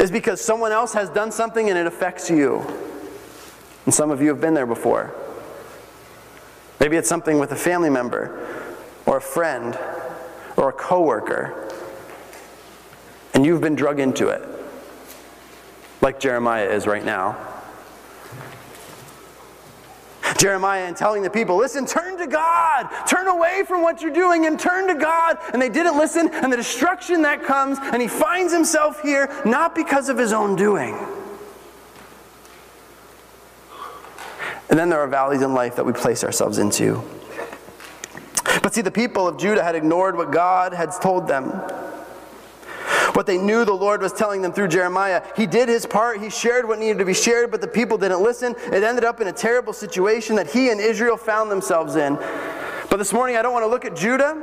is 0.00 0.10
because 0.10 0.40
someone 0.40 0.72
else 0.72 0.92
has 0.94 1.10
done 1.10 1.30
something 1.30 1.68
and 1.68 1.78
it 1.78 1.86
affects 1.86 2.30
you. 2.30 2.64
And 3.84 3.94
some 3.94 4.10
of 4.10 4.20
you 4.20 4.28
have 4.28 4.40
been 4.40 4.54
there 4.54 4.66
before. 4.66 5.14
Maybe 6.80 6.96
it's 6.96 7.08
something 7.08 7.38
with 7.38 7.52
a 7.52 7.56
family 7.56 7.90
member 7.90 8.66
or 9.06 9.18
a 9.18 9.20
friend 9.20 9.78
or 10.56 10.70
a 10.70 10.72
coworker. 10.72 11.68
And 13.34 13.44
you've 13.44 13.60
been 13.60 13.76
drug 13.76 14.00
into 14.00 14.28
it. 14.28 14.42
Like 16.00 16.18
Jeremiah 16.18 16.68
is 16.68 16.86
right 16.86 17.04
now. 17.04 17.49
Jeremiah 20.40 20.86
and 20.86 20.96
telling 20.96 21.22
the 21.22 21.28
people, 21.28 21.56
listen, 21.56 21.84
turn 21.84 22.16
to 22.16 22.26
God. 22.26 22.88
Turn 23.06 23.28
away 23.28 23.62
from 23.68 23.82
what 23.82 24.00
you're 24.00 24.10
doing 24.10 24.46
and 24.46 24.58
turn 24.58 24.88
to 24.88 24.94
God. 24.94 25.36
And 25.52 25.60
they 25.60 25.68
didn't 25.68 25.98
listen, 25.98 26.30
and 26.32 26.50
the 26.50 26.56
destruction 26.56 27.20
that 27.22 27.42
comes, 27.42 27.78
and 27.80 28.00
he 28.00 28.08
finds 28.08 28.50
himself 28.50 29.02
here 29.02 29.30
not 29.44 29.74
because 29.74 30.08
of 30.08 30.16
his 30.16 30.32
own 30.32 30.56
doing. 30.56 30.96
And 34.70 34.78
then 34.78 34.88
there 34.88 35.00
are 35.00 35.08
valleys 35.08 35.42
in 35.42 35.52
life 35.52 35.76
that 35.76 35.84
we 35.84 35.92
place 35.92 36.24
ourselves 36.24 36.56
into. 36.56 37.02
But 38.62 38.72
see, 38.72 38.80
the 38.80 38.90
people 38.90 39.28
of 39.28 39.36
Judah 39.36 39.62
had 39.62 39.74
ignored 39.74 40.16
what 40.16 40.32
God 40.32 40.72
had 40.72 40.90
told 41.02 41.28
them. 41.28 41.50
What 43.14 43.26
they 43.26 43.38
knew 43.38 43.64
the 43.64 43.72
Lord 43.72 44.02
was 44.02 44.12
telling 44.12 44.42
them 44.42 44.52
through 44.52 44.68
Jeremiah. 44.68 45.22
He 45.36 45.46
did 45.46 45.68
his 45.68 45.84
part, 45.86 46.20
he 46.20 46.30
shared 46.30 46.66
what 46.66 46.78
needed 46.78 46.98
to 46.98 47.04
be 47.04 47.14
shared, 47.14 47.50
but 47.50 47.60
the 47.60 47.68
people 47.68 47.98
didn't 47.98 48.22
listen. 48.22 48.54
It 48.72 48.82
ended 48.82 49.04
up 49.04 49.20
in 49.20 49.28
a 49.28 49.32
terrible 49.32 49.72
situation 49.72 50.36
that 50.36 50.50
he 50.50 50.70
and 50.70 50.80
Israel 50.80 51.16
found 51.16 51.50
themselves 51.50 51.96
in. 51.96 52.16
But 52.88 52.96
this 52.96 53.12
morning, 53.12 53.36
I 53.36 53.42
don't 53.42 53.52
want 53.52 53.64
to 53.64 53.68
look 53.68 53.84
at 53.84 53.96
Judah. 53.96 54.42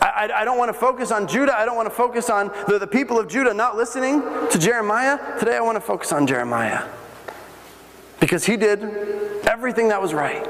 I, 0.00 0.30
I, 0.34 0.44
don't 0.44 0.58
want 0.58 0.68
to 0.68 0.78
focus 0.78 1.10
on 1.10 1.26
Judah. 1.26 1.56
I 1.56 1.64
don't 1.64 1.76
want 1.76 1.88
to 1.88 1.94
focus 1.94 2.30
on 2.30 2.50
the, 2.68 2.78
the 2.78 2.86
people 2.86 3.18
of 3.18 3.28
Judah 3.28 3.52
not 3.52 3.76
listening 3.76 4.20
to 4.50 4.58
Jeremiah. 4.58 5.18
Today, 5.38 5.56
I 5.56 5.60
want 5.60 5.76
to 5.76 5.80
focus 5.80 6.12
on 6.12 6.26
Jeremiah. 6.26 6.86
Because 8.20 8.44
he 8.44 8.56
did 8.56 8.82
everything 9.46 9.88
that 9.88 10.00
was 10.00 10.14
right. 10.14 10.48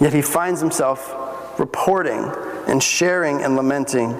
Yet 0.00 0.12
he 0.12 0.22
finds 0.22 0.60
himself 0.60 1.14
reporting 1.58 2.32
and 2.66 2.82
sharing 2.82 3.42
and 3.42 3.56
lamenting 3.56 4.10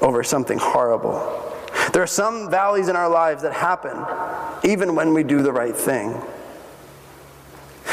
over 0.00 0.22
something 0.22 0.58
horrible. 0.58 1.46
There 1.92 2.02
are 2.02 2.06
some 2.06 2.50
valleys 2.50 2.88
in 2.88 2.96
our 2.96 3.08
lives 3.08 3.42
that 3.42 3.52
happen 3.52 4.04
even 4.64 4.94
when 4.94 5.14
we 5.14 5.22
do 5.22 5.42
the 5.42 5.52
right 5.52 5.76
thing. 5.76 6.20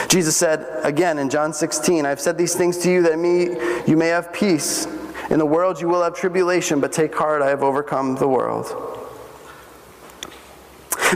Jesus 0.08 0.38
said 0.38 0.66
again 0.84 1.18
in 1.20 1.30
John 1.30 1.54
16, 1.54 2.06
I've 2.06 2.22
said 2.22 2.38
these 2.38 2.56
things 2.56 2.78
to 2.80 2.92
you 2.92 3.02
that 3.04 3.18
me, 3.18 3.58
you 3.88 3.98
may 3.98 4.08
have 4.08 4.32
peace. 4.32 4.86
In 5.30 5.40
the 5.40 5.46
world 5.46 5.82
you 5.82 5.88
will 5.88 6.04
have 6.04 6.16
tribulation, 6.16 6.80
but 6.80 6.92
take 6.92 7.14
heart, 7.14 7.42
I 7.42 7.50
have 7.50 7.64
overcome 7.64 8.16
the 8.16 8.28
world. 8.28 8.94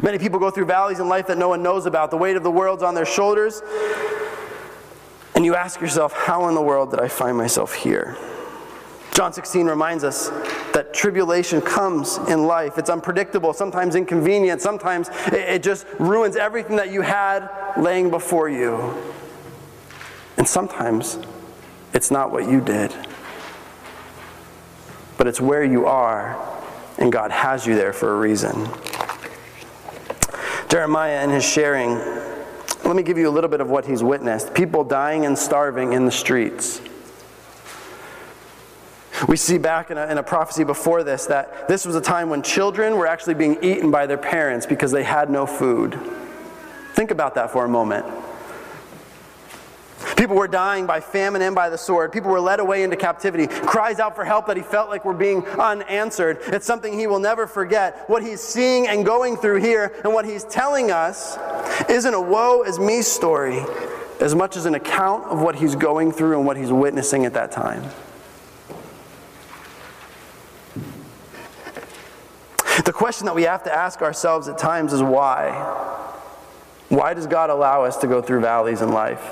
Many 0.01 0.17
people 0.17 0.39
go 0.39 0.49
through 0.49 0.65
valleys 0.65 0.99
in 0.99 1.07
life 1.07 1.27
that 1.27 1.37
no 1.37 1.49
one 1.49 1.61
knows 1.61 1.85
about. 1.85 2.11
The 2.11 2.17
weight 2.17 2.35
of 2.35 2.43
the 2.43 2.51
world's 2.51 2.83
on 2.83 2.95
their 2.95 3.05
shoulders. 3.05 3.61
And 5.35 5.45
you 5.45 5.55
ask 5.55 5.81
yourself, 5.81 6.13
how 6.13 6.47
in 6.47 6.55
the 6.55 6.61
world 6.61 6.91
did 6.91 6.99
I 6.99 7.07
find 7.07 7.37
myself 7.37 7.73
here? 7.73 8.17
John 9.13 9.33
16 9.33 9.67
reminds 9.67 10.03
us 10.05 10.29
that 10.73 10.93
tribulation 10.93 11.61
comes 11.61 12.17
in 12.29 12.45
life. 12.45 12.77
It's 12.77 12.89
unpredictable, 12.89 13.51
sometimes 13.53 13.95
inconvenient, 13.95 14.61
sometimes 14.61 15.09
it 15.27 15.61
just 15.61 15.85
ruins 15.99 16.37
everything 16.37 16.77
that 16.77 16.91
you 16.91 17.01
had 17.01 17.49
laying 17.77 18.09
before 18.09 18.49
you. 18.49 18.95
And 20.37 20.47
sometimes 20.47 21.19
it's 21.93 22.09
not 22.09 22.31
what 22.31 22.49
you 22.49 22.61
did, 22.61 22.95
but 25.17 25.27
it's 25.27 25.41
where 25.41 25.63
you 25.63 25.85
are, 25.85 26.39
and 26.97 27.11
God 27.11 27.31
has 27.31 27.67
you 27.67 27.75
there 27.75 27.93
for 27.93 28.13
a 28.13 28.17
reason. 28.17 28.67
Jeremiah, 30.69 31.21
in 31.23 31.29
his 31.29 31.43
sharing, 31.43 31.95
let 32.85 32.95
me 32.95 33.03
give 33.03 33.17
you 33.17 33.27
a 33.27 33.29
little 33.29 33.49
bit 33.49 33.59
of 33.59 33.69
what 33.69 33.85
he's 33.85 34.03
witnessed 34.03 34.53
people 34.53 34.85
dying 34.85 35.25
and 35.25 35.37
starving 35.37 35.91
in 35.91 36.05
the 36.05 36.11
streets. 36.11 36.81
We 39.27 39.37
see 39.37 39.57
back 39.57 39.91
in 39.91 39.97
a, 39.97 40.07
in 40.07 40.17
a, 40.17 40.23
prophecy 40.23 40.63
before 40.63 41.03
this 41.03 41.25
that 41.27 41.67
this 41.67 41.85
was 41.85 41.95
a 41.95 42.01
time 42.01 42.29
when 42.29 42.41
children 42.41 42.95
were 42.95 43.07
actually 43.07 43.35
being 43.35 43.57
eaten 43.63 43.91
by 43.91 44.07
their 44.07 44.17
parents 44.17 44.65
because 44.65 44.91
they 44.91 45.03
had 45.03 45.29
no 45.29 45.45
food. 45.45 45.99
Think 46.93 47.11
about 47.11 47.35
that 47.35 47.51
for 47.51 47.65
a 47.65 47.69
moment. 47.69 48.05
People 50.17 50.35
were 50.35 50.47
dying 50.47 50.85
by 50.85 50.99
famine 50.99 51.41
and 51.41 51.55
by 51.55 51.69
the 51.69 51.77
sword. 51.77 52.11
People 52.11 52.31
were 52.31 52.39
led 52.39 52.59
away 52.59 52.83
into 52.83 52.95
captivity. 52.95 53.47
Cries 53.47 53.99
out 53.99 54.15
for 54.15 54.23
help 54.23 54.47
that 54.47 54.57
he 54.57 54.63
felt 54.63 54.89
like 54.89 55.03
were 55.03 55.13
being 55.13 55.45
unanswered. 55.47 56.37
It's 56.47 56.65
something 56.65 56.97
he 56.97 57.07
will 57.07 57.19
never 57.19 57.47
forget. 57.47 58.07
What 58.07 58.23
he's 58.23 58.41
seeing 58.41 58.87
and 58.87 59.05
going 59.05 59.37
through 59.37 59.61
here 59.61 59.93
and 60.03 60.13
what 60.13 60.25
he's 60.25 60.43
telling 60.43 60.91
us 60.91 61.37
isn't 61.89 62.13
a 62.13 62.21
woe 62.21 62.63
is 62.63 62.77
me 62.77 63.01
story 63.01 63.63
as 64.19 64.35
much 64.35 64.55
as 64.55 64.65
an 64.65 64.75
account 64.75 65.25
of 65.25 65.41
what 65.41 65.55
he's 65.55 65.75
going 65.75 66.11
through 66.11 66.37
and 66.37 66.45
what 66.45 66.57
he's 66.57 66.71
witnessing 66.71 67.25
at 67.25 67.33
that 67.33 67.51
time. 67.51 67.83
Question 73.01 73.25
that 73.25 73.33
we 73.33 73.41
have 73.41 73.63
to 73.63 73.75
ask 73.75 74.03
ourselves 74.03 74.47
at 74.47 74.59
times 74.59 74.93
is 74.93 75.01
why? 75.01 75.49
Why 76.89 77.15
does 77.15 77.25
God 77.25 77.49
allow 77.49 77.83
us 77.83 77.97
to 77.97 78.05
go 78.05 78.21
through 78.21 78.41
valleys 78.41 78.83
in 78.83 78.91
life? 78.91 79.23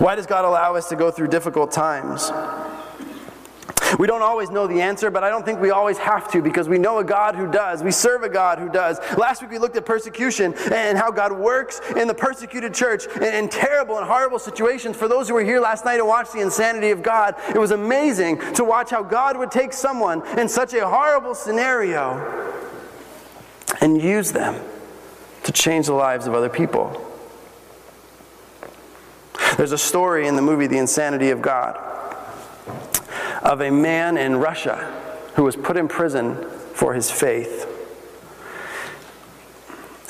Why 0.00 0.16
does 0.16 0.26
God 0.26 0.44
allow 0.44 0.74
us 0.74 0.88
to 0.88 0.96
go 0.96 1.12
through 1.12 1.28
difficult 1.28 1.70
times? 1.70 2.28
We 3.98 4.06
don't 4.06 4.22
always 4.22 4.48
know 4.48 4.68
the 4.68 4.80
answer, 4.80 5.10
but 5.10 5.24
I 5.24 5.28
don't 5.28 5.44
think 5.44 5.60
we 5.60 5.70
always 5.70 5.98
have 5.98 6.30
to 6.30 6.40
because 6.40 6.68
we 6.68 6.78
know 6.78 6.98
a 6.98 7.04
God 7.04 7.34
who 7.34 7.50
does. 7.50 7.82
We 7.82 7.90
serve 7.90 8.22
a 8.22 8.28
God 8.28 8.60
who 8.60 8.68
does. 8.68 8.98
Last 9.18 9.42
week 9.42 9.50
we 9.50 9.58
looked 9.58 9.76
at 9.76 9.84
persecution 9.84 10.54
and 10.72 10.96
how 10.96 11.10
God 11.10 11.32
works 11.32 11.80
in 11.96 12.06
the 12.06 12.14
persecuted 12.14 12.72
church 12.72 13.08
in, 13.20 13.48
terrible 13.48 13.98
and 13.98 14.06
horrible 14.06 14.38
situations. 14.38 14.96
For 14.96 15.08
those 15.08 15.28
who 15.28 15.34
were 15.34 15.42
here 15.42 15.58
last 15.58 15.84
night 15.84 15.98
and 15.98 16.06
watched 16.06 16.32
the 16.32 16.40
insanity 16.40 16.90
of 16.90 17.02
God, 17.02 17.34
it 17.48 17.58
was 17.58 17.72
amazing 17.72 18.38
to 18.54 18.62
watch 18.62 18.90
how 18.90 19.02
God 19.02 19.36
would 19.36 19.50
take 19.50 19.72
someone 19.72 20.24
in 20.38 20.48
such 20.48 20.74
a 20.74 20.86
horrible 20.86 21.34
scenario 21.34 22.54
and 23.80 24.00
use 24.00 24.30
them 24.30 24.62
to 25.42 25.50
change 25.50 25.86
the 25.86 25.92
lives 25.92 26.28
of 26.28 26.34
other 26.34 26.48
people. 26.48 27.04
There's 29.56 29.72
a 29.72 29.78
story 29.78 30.28
in 30.28 30.36
the 30.36 30.42
movie 30.42 30.68
The 30.68 30.78
Insanity 30.78 31.30
of 31.30 31.42
God 31.42 31.87
of 33.48 33.62
a 33.62 33.70
man 33.70 34.18
in 34.18 34.36
Russia 34.36 34.76
who 35.34 35.42
was 35.42 35.56
put 35.56 35.76
in 35.76 35.88
prison 35.88 36.36
for 36.74 36.92
his 36.92 37.10
faith. 37.10 37.66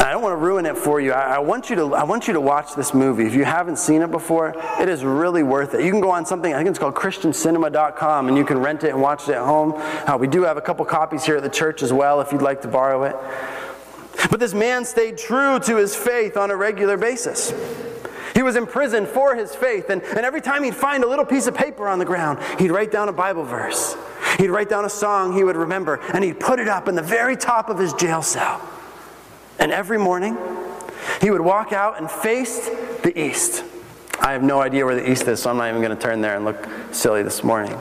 I 0.01 0.11
don't 0.11 0.23
want 0.23 0.33
to 0.33 0.37
ruin 0.37 0.67
it 0.67 0.77
for 0.77 1.01
you. 1.01 1.13
I, 1.13 1.39
want 1.39 1.71
you 1.71 1.77
to, 1.77 1.95
I 1.95 2.03
want 2.03 2.27
you 2.27 2.33
to 2.33 2.41
watch 2.41 2.75
this 2.75 2.95
movie. 2.95 3.27
If 3.27 3.35
you 3.35 3.45
haven't 3.45 3.79
seen 3.79 4.03
it 4.03 4.11
before, 4.11 4.55
it 4.81 4.89
is 4.89 5.05
really 5.05 5.43
worth 5.43 5.75
it. 5.75 5.85
You 5.85 5.93
can 5.93 6.01
go 6.01 6.11
on 6.11 6.27
something, 6.27 6.53
I 6.53 6.57
think 6.57 6.71
it's 6.71 6.79
called 6.79 6.95
ChristianCinema.com, 6.95 8.29
and 8.29 8.37
you 8.37 8.45
can 8.45 8.59
rent 8.59 8.85
it 8.85 8.91
and 8.91 9.01
watch 9.01 9.29
it 9.29 9.33
at 9.33 9.45
home. 9.45 9.75
Uh, 9.77 10.17
we 10.19 10.27
do 10.27 10.43
have 10.43 10.57
a 10.57 10.63
couple 10.63 10.85
copies 10.85 11.25
here 11.25 11.37
at 11.37 11.43
the 11.43 11.51
church 11.51 11.83
as 11.83 11.93
well 11.93 12.21
if 12.21 12.33
you'd 12.33 12.43
like 12.43 12.63
to 12.63 12.69
borrow 12.69 13.05
it. 13.05 13.17
But 14.31 14.41
this 14.41 14.55
man 14.55 14.85
stayed 14.85 15.17
true 15.17 15.61
to 15.61 15.77
his 15.77 15.95
faith 15.95 16.37
on 16.37 16.51
a 16.51 16.57
regular 16.57 16.97
basis. 16.97 17.53
He 18.39 18.45
was 18.45 18.55
imprisoned 18.55 19.09
for 19.09 19.35
his 19.35 19.53
faith, 19.53 19.91
and, 19.91 20.01
and 20.01 20.21
every 20.21 20.41
time 20.41 20.63
he'd 20.63 20.77
find 20.77 21.03
a 21.03 21.09
little 21.09 21.25
piece 21.25 21.49
of 21.49 21.57
paper 21.57 21.89
on 21.89 21.99
the 21.99 22.05
ground, 22.05 22.39
he'd 22.61 22.71
write 22.71 22.93
down 22.93 23.09
a 23.09 23.13
Bible 23.13 23.43
verse. 23.43 23.97
He'd 24.39 24.51
write 24.51 24.69
down 24.69 24.85
a 24.85 24.89
song 24.89 25.33
he 25.33 25.43
would 25.43 25.57
remember, 25.57 25.99
and 26.15 26.23
he'd 26.23 26.39
put 26.39 26.61
it 26.61 26.69
up 26.69 26.87
in 26.87 26.95
the 26.95 27.03
very 27.03 27.37
top 27.37 27.69
of 27.69 27.81
his 27.81 27.93
jail 27.95 28.23
cell. 28.23 28.63
And 29.59 29.73
every 29.73 29.99
morning, 29.99 30.39
he 31.21 31.33
would 31.33 31.41
walk 31.41 31.73
out 31.73 31.99
and 31.99 32.09
face 32.09 32.69
the 33.03 33.13
east. 33.21 33.65
I 34.21 34.35
have 34.35 34.45
no 34.45 34.61
idea 34.61 34.87
where 34.87 34.95
the 34.95 35.11
east 35.11 35.27
is, 35.27 35.43
so 35.43 35.51
I'm 35.51 35.57
not 35.57 35.71
even 35.71 35.83
going 35.83 35.97
to 35.97 36.01
turn 36.01 36.21
there 36.21 36.37
and 36.37 36.45
look 36.45 36.65
silly 36.93 37.25
this 37.25 37.43
morning. 37.43 37.77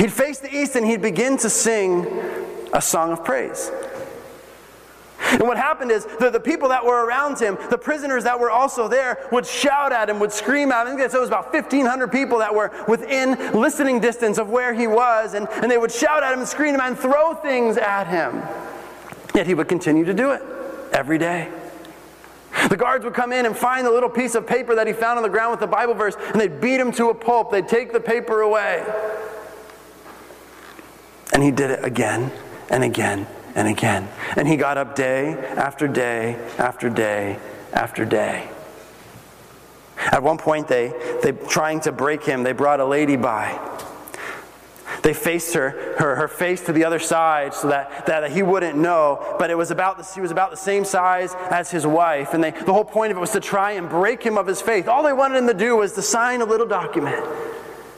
He'd 0.00 0.12
face 0.12 0.40
the 0.40 0.52
east 0.52 0.74
and 0.74 0.84
he'd 0.84 1.00
begin 1.00 1.36
to 1.36 1.48
sing 1.48 2.08
a 2.72 2.82
song 2.82 3.12
of 3.12 3.24
praise. 3.24 3.70
And 5.32 5.42
what 5.42 5.56
happened 5.56 5.90
is 5.90 6.06
the, 6.18 6.30
the 6.30 6.40
people 6.40 6.68
that 6.70 6.84
were 6.84 7.04
around 7.04 7.38
him, 7.38 7.58
the 7.70 7.78
prisoners 7.78 8.24
that 8.24 8.38
were 8.38 8.50
also 8.50 8.88
there, 8.88 9.26
would 9.30 9.46
shout 9.46 9.92
at 9.92 10.08
him, 10.08 10.18
would 10.18 10.32
scream 10.32 10.72
at 10.72 10.86
him. 10.86 10.96
Think 10.96 11.12
it 11.12 11.18
was 11.18 11.28
about 11.28 11.52
1,500 11.52 12.08
people 12.08 12.38
that 12.38 12.54
were 12.54 12.72
within 12.88 13.36
listening 13.52 14.00
distance 14.00 14.38
of 14.38 14.48
where 14.48 14.72
he 14.72 14.86
was, 14.86 15.34
and, 15.34 15.48
and 15.48 15.70
they 15.70 15.78
would 15.78 15.92
shout 15.92 16.22
at 16.22 16.32
him 16.32 16.40
and 16.40 16.48
scream 16.48 16.74
at 16.74 16.80
him 16.80 16.86
and 16.92 16.98
throw 16.98 17.34
things 17.34 17.76
at 17.76 18.06
him. 18.06 18.42
Yet 19.34 19.46
he 19.46 19.54
would 19.54 19.68
continue 19.68 20.04
to 20.04 20.14
do 20.14 20.32
it 20.32 20.42
every 20.92 21.18
day. 21.18 21.48
The 22.68 22.76
guards 22.76 23.04
would 23.04 23.14
come 23.14 23.32
in 23.32 23.46
and 23.46 23.56
find 23.56 23.86
the 23.86 23.90
little 23.90 24.08
piece 24.08 24.34
of 24.34 24.46
paper 24.46 24.74
that 24.74 24.86
he 24.86 24.92
found 24.92 25.16
on 25.16 25.22
the 25.22 25.28
ground 25.28 25.52
with 25.52 25.60
the 25.60 25.66
Bible 25.66 25.94
verse, 25.94 26.16
and 26.32 26.40
they'd 26.40 26.60
beat 26.60 26.80
him 26.80 26.92
to 26.92 27.10
a 27.10 27.14
pulp. 27.14 27.52
They'd 27.52 27.68
take 27.68 27.92
the 27.92 28.00
paper 28.00 28.40
away. 28.40 28.84
And 31.32 31.42
he 31.42 31.50
did 31.52 31.70
it 31.70 31.84
again 31.84 32.32
and 32.68 32.82
again 32.82 33.26
and 33.60 33.68
again. 33.68 34.08
And 34.36 34.48
he 34.48 34.56
got 34.56 34.78
up 34.78 34.96
day 34.96 35.32
after 35.32 35.86
day 35.86 36.34
after 36.58 36.88
day 36.88 37.38
after 37.72 38.06
day. 38.06 38.48
At 39.98 40.22
one 40.22 40.38
point, 40.38 40.66
they, 40.66 40.94
they 41.22 41.32
trying 41.32 41.80
to 41.80 41.92
break 41.92 42.24
him, 42.24 42.42
they 42.42 42.52
brought 42.52 42.80
a 42.80 42.86
lady 42.86 43.16
by. 43.16 43.58
They 45.02 45.12
faced 45.12 45.54
her, 45.54 45.94
her, 45.98 46.16
her 46.16 46.28
face 46.28 46.62
to 46.62 46.72
the 46.72 46.84
other 46.84 46.98
side 46.98 47.54
so 47.54 47.68
that, 47.68 48.06
that 48.06 48.32
he 48.32 48.42
wouldn't 48.42 48.78
know, 48.78 49.36
but 49.38 49.50
it 49.50 49.56
was 49.56 49.70
about 49.70 49.98
the, 49.98 50.04
she 50.04 50.20
was 50.20 50.30
about 50.30 50.50
the 50.50 50.56
same 50.56 50.84
size 50.84 51.34
as 51.50 51.70
his 51.70 51.86
wife. 51.86 52.32
And 52.32 52.42
they, 52.42 52.50
the 52.50 52.72
whole 52.72 52.84
point 52.84 53.10
of 53.12 53.18
it 53.18 53.20
was 53.20 53.30
to 53.32 53.40
try 53.40 53.72
and 53.72 53.88
break 53.88 54.22
him 54.22 54.38
of 54.38 54.46
his 54.46 54.60
faith. 54.60 54.88
All 54.88 55.02
they 55.02 55.12
wanted 55.12 55.38
him 55.38 55.46
to 55.48 55.54
do 55.54 55.76
was 55.76 55.92
to 55.92 56.02
sign 56.02 56.40
a 56.40 56.46
little 56.46 56.66
document 56.66 57.24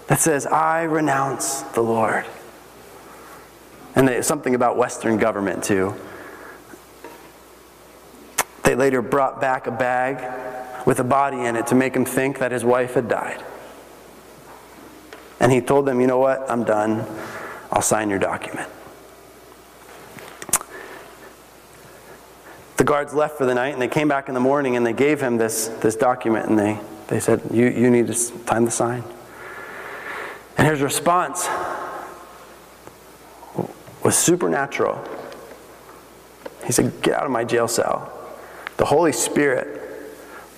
that 0.08 0.18
says, 0.18 0.44
I 0.46 0.82
renounce 0.82 1.62
the 1.62 1.82
Lord. 1.82 2.24
And 3.94 4.08
they, 4.08 4.22
something 4.22 4.54
about 4.54 4.76
Western 4.76 5.18
government, 5.18 5.62
too. 5.64 5.94
They 8.64 8.74
later 8.74 9.02
brought 9.02 9.40
back 9.40 9.66
a 9.66 9.70
bag 9.70 10.86
with 10.86 10.98
a 10.98 11.04
body 11.04 11.40
in 11.40 11.56
it 11.56 11.66
to 11.68 11.74
make 11.74 11.94
him 11.94 12.04
think 12.04 12.38
that 12.38 12.52
his 12.52 12.64
wife 12.64 12.94
had 12.94 13.08
died. 13.08 13.42
And 15.40 15.52
he 15.52 15.60
told 15.60 15.86
them, 15.86 16.00
You 16.00 16.06
know 16.06 16.18
what? 16.18 16.48
I'm 16.50 16.64
done. 16.64 17.04
I'll 17.70 17.82
sign 17.82 18.10
your 18.10 18.18
document. 18.18 18.68
The 22.76 22.84
guards 22.84 23.14
left 23.14 23.38
for 23.38 23.46
the 23.46 23.54
night 23.54 23.72
and 23.72 23.80
they 23.80 23.88
came 23.88 24.08
back 24.08 24.28
in 24.28 24.34
the 24.34 24.40
morning 24.40 24.76
and 24.76 24.84
they 24.84 24.92
gave 24.92 25.20
him 25.20 25.38
this, 25.38 25.68
this 25.68 25.94
document 25.94 26.48
and 26.48 26.58
they, 26.58 26.80
they 27.08 27.20
said, 27.20 27.40
you, 27.52 27.68
you 27.68 27.90
need 27.90 28.08
to 28.08 28.38
time 28.44 28.64
the 28.64 28.70
sign. 28.70 29.04
And 30.58 30.66
his 30.66 30.80
response 30.80 31.46
was 34.02 34.16
supernatural. 34.16 35.02
He 36.64 36.72
said, 36.72 37.02
Get 37.02 37.14
out 37.14 37.24
of 37.24 37.30
my 37.30 37.44
jail 37.44 37.68
cell. 37.68 38.12
The 38.76 38.84
Holy 38.84 39.12
Spirit 39.12 39.82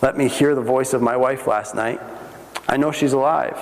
let 0.04 0.18
me 0.18 0.28
hear 0.28 0.54
the 0.54 0.60
voice 0.60 0.92
of 0.92 1.00
my 1.00 1.16
wife 1.16 1.46
last 1.46 1.74
night. 1.74 1.98
I 2.68 2.76
know 2.76 2.92
she's 2.92 3.14
alive. 3.14 3.56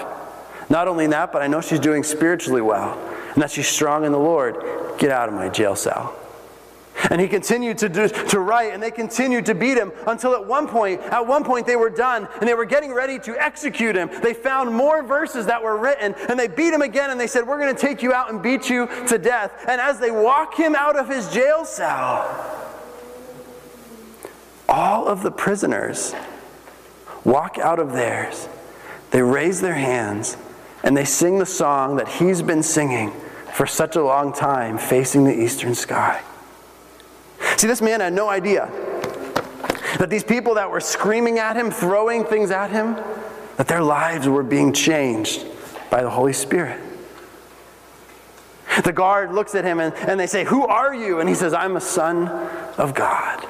Not 0.68 0.88
only 0.88 1.06
that, 1.06 1.32
but 1.32 1.40
I 1.40 1.46
know 1.46 1.60
she's 1.60 1.78
doing 1.78 2.02
spiritually 2.02 2.60
well 2.60 2.98
and 3.34 3.42
that 3.42 3.52
she's 3.52 3.68
strong 3.68 4.04
in 4.04 4.10
the 4.10 4.18
Lord. 4.18 4.56
Get 4.98 5.10
out 5.12 5.28
of 5.28 5.34
my 5.34 5.48
jail 5.48 5.76
cell. 5.76 6.18
And 7.10 7.20
he 7.20 7.28
continued 7.28 7.78
to, 7.78 7.88
do, 7.88 8.08
to 8.08 8.40
write, 8.40 8.72
and 8.72 8.82
they 8.82 8.90
continued 8.90 9.46
to 9.46 9.54
beat 9.54 9.76
him 9.76 9.92
until 10.06 10.34
at 10.34 10.46
one 10.46 10.68
point, 10.68 11.00
at 11.00 11.26
one 11.26 11.44
point 11.44 11.66
they 11.66 11.76
were 11.76 11.90
done, 11.90 12.28
and 12.40 12.48
they 12.48 12.54
were 12.54 12.64
getting 12.64 12.92
ready 12.92 13.18
to 13.20 13.40
execute 13.42 13.96
him. 13.96 14.10
They 14.22 14.34
found 14.34 14.72
more 14.72 15.02
verses 15.02 15.46
that 15.46 15.62
were 15.62 15.76
written, 15.76 16.14
and 16.28 16.38
they 16.38 16.48
beat 16.48 16.72
him 16.72 16.82
again, 16.82 17.10
and 17.10 17.20
they 17.20 17.26
said, 17.26 17.46
We're 17.46 17.58
going 17.58 17.74
to 17.74 17.80
take 17.80 18.02
you 18.02 18.12
out 18.12 18.30
and 18.30 18.42
beat 18.42 18.70
you 18.70 18.88
to 19.08 19.18
death. 19.18 19.52
And 19.68 19.80
as 19.80 19.98
they 19.98 20.10
walk 20.10 20.54
him 20.54 20.74
out 20.74 20.96
of 20.96 21.08
his 21.08 21.32
jail 21.32 21.64
cell, 21.64 22.60
all 24.68 25.06
of 25.06 25.22
the 25.22 25.30
prisoners 25.30 26.14
walk 27.24 27.58
out 27.58 27.78
of 27.78 27.92
theirs. 27.92 28.48
They 29.10 29.22
raise 29.22 29.60
their 29.60 29.74
hands, 29.74 30.36
and 30.82 30.96
they 30.96 31.04
sing 31.04 31.38
the 31.38 31.46
song 31.46 31.96
that 31.96 32.08
he's 32.08 32.42
been 32.42 32.62
singing 32.62 33.12
for 33.52 33.66
such 33.66 33.96
a 33.96 34.02
long 34.02 34.32
time, 34.32 34.78
facing 34.78 35.24
the 35.24 35.38
eastern 35.38 35.74
sky. 35.74 36.22
See, 37.56 37.66
this 37.66 37.82
man 37.82 38.00
had 38.00 38.12
no 38.12 38.28
idea 38.28 38.70
that 39.98 40.08
these 40.10 40.24
people 40.24 40.54
that 40.54 40.70
were 40.70 40.80
screaming 40.80 41.38
at 41.38 41.56
him, 41.56 41.70
throwing 41.70 42.24
things 42.24 42.50
at 42.50 42.70
him, 42.70 42.96
that 43.56 43.68
their 43.68 43.82
lives 43.82 44.28
were 44.28 44.42
being 44.42 44.72
changed 44.72 45.46
by 45.90 46.02
the 46.02 46.10
Holy 46.10 46.32
Spirit. 46.32 46.80
The 48.82 48.92
guard 48.92 49.32
looks 49.32 49.54
at 49.54 49.64
him 49.64 49.80
and, 49.80 49.94
and 49.94 50.18
they 50.18 50.26
say, 50.26 50.44
Who 50.44 50.66
are 50.66 50.94
you? 50.94 51.20
And 51.20 51.28
he 51.28 51.34
says, 51.34 51.52
I'm 51.52 51.76
a 51.76 51.80
son 51.80 52.28
of 52.78 52.94
God. 52.94 53.44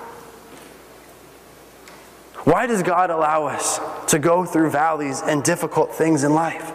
Why 2.44 2.66
does 2.66 2.82
God 2.82 3.10
allow 3.10 3.46
us 3.46 3.78
to 4.08 4.18
go 4.18 4.44
through 4.44 4.70
valleys 4.70 5.22
and 5.22 5.44
difficult 5.44 5.94
things 5.94 6.24
in 6.24 6.34
life? 6.34 6.72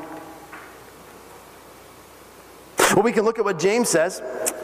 Well, 2.96 3.04
we 3.04 3.12
can 3.12 3.26
look 3.26 3.38
at 3.38 3.44
what 3.44 3.60
James 3.60 3.90
says 3.90 4.22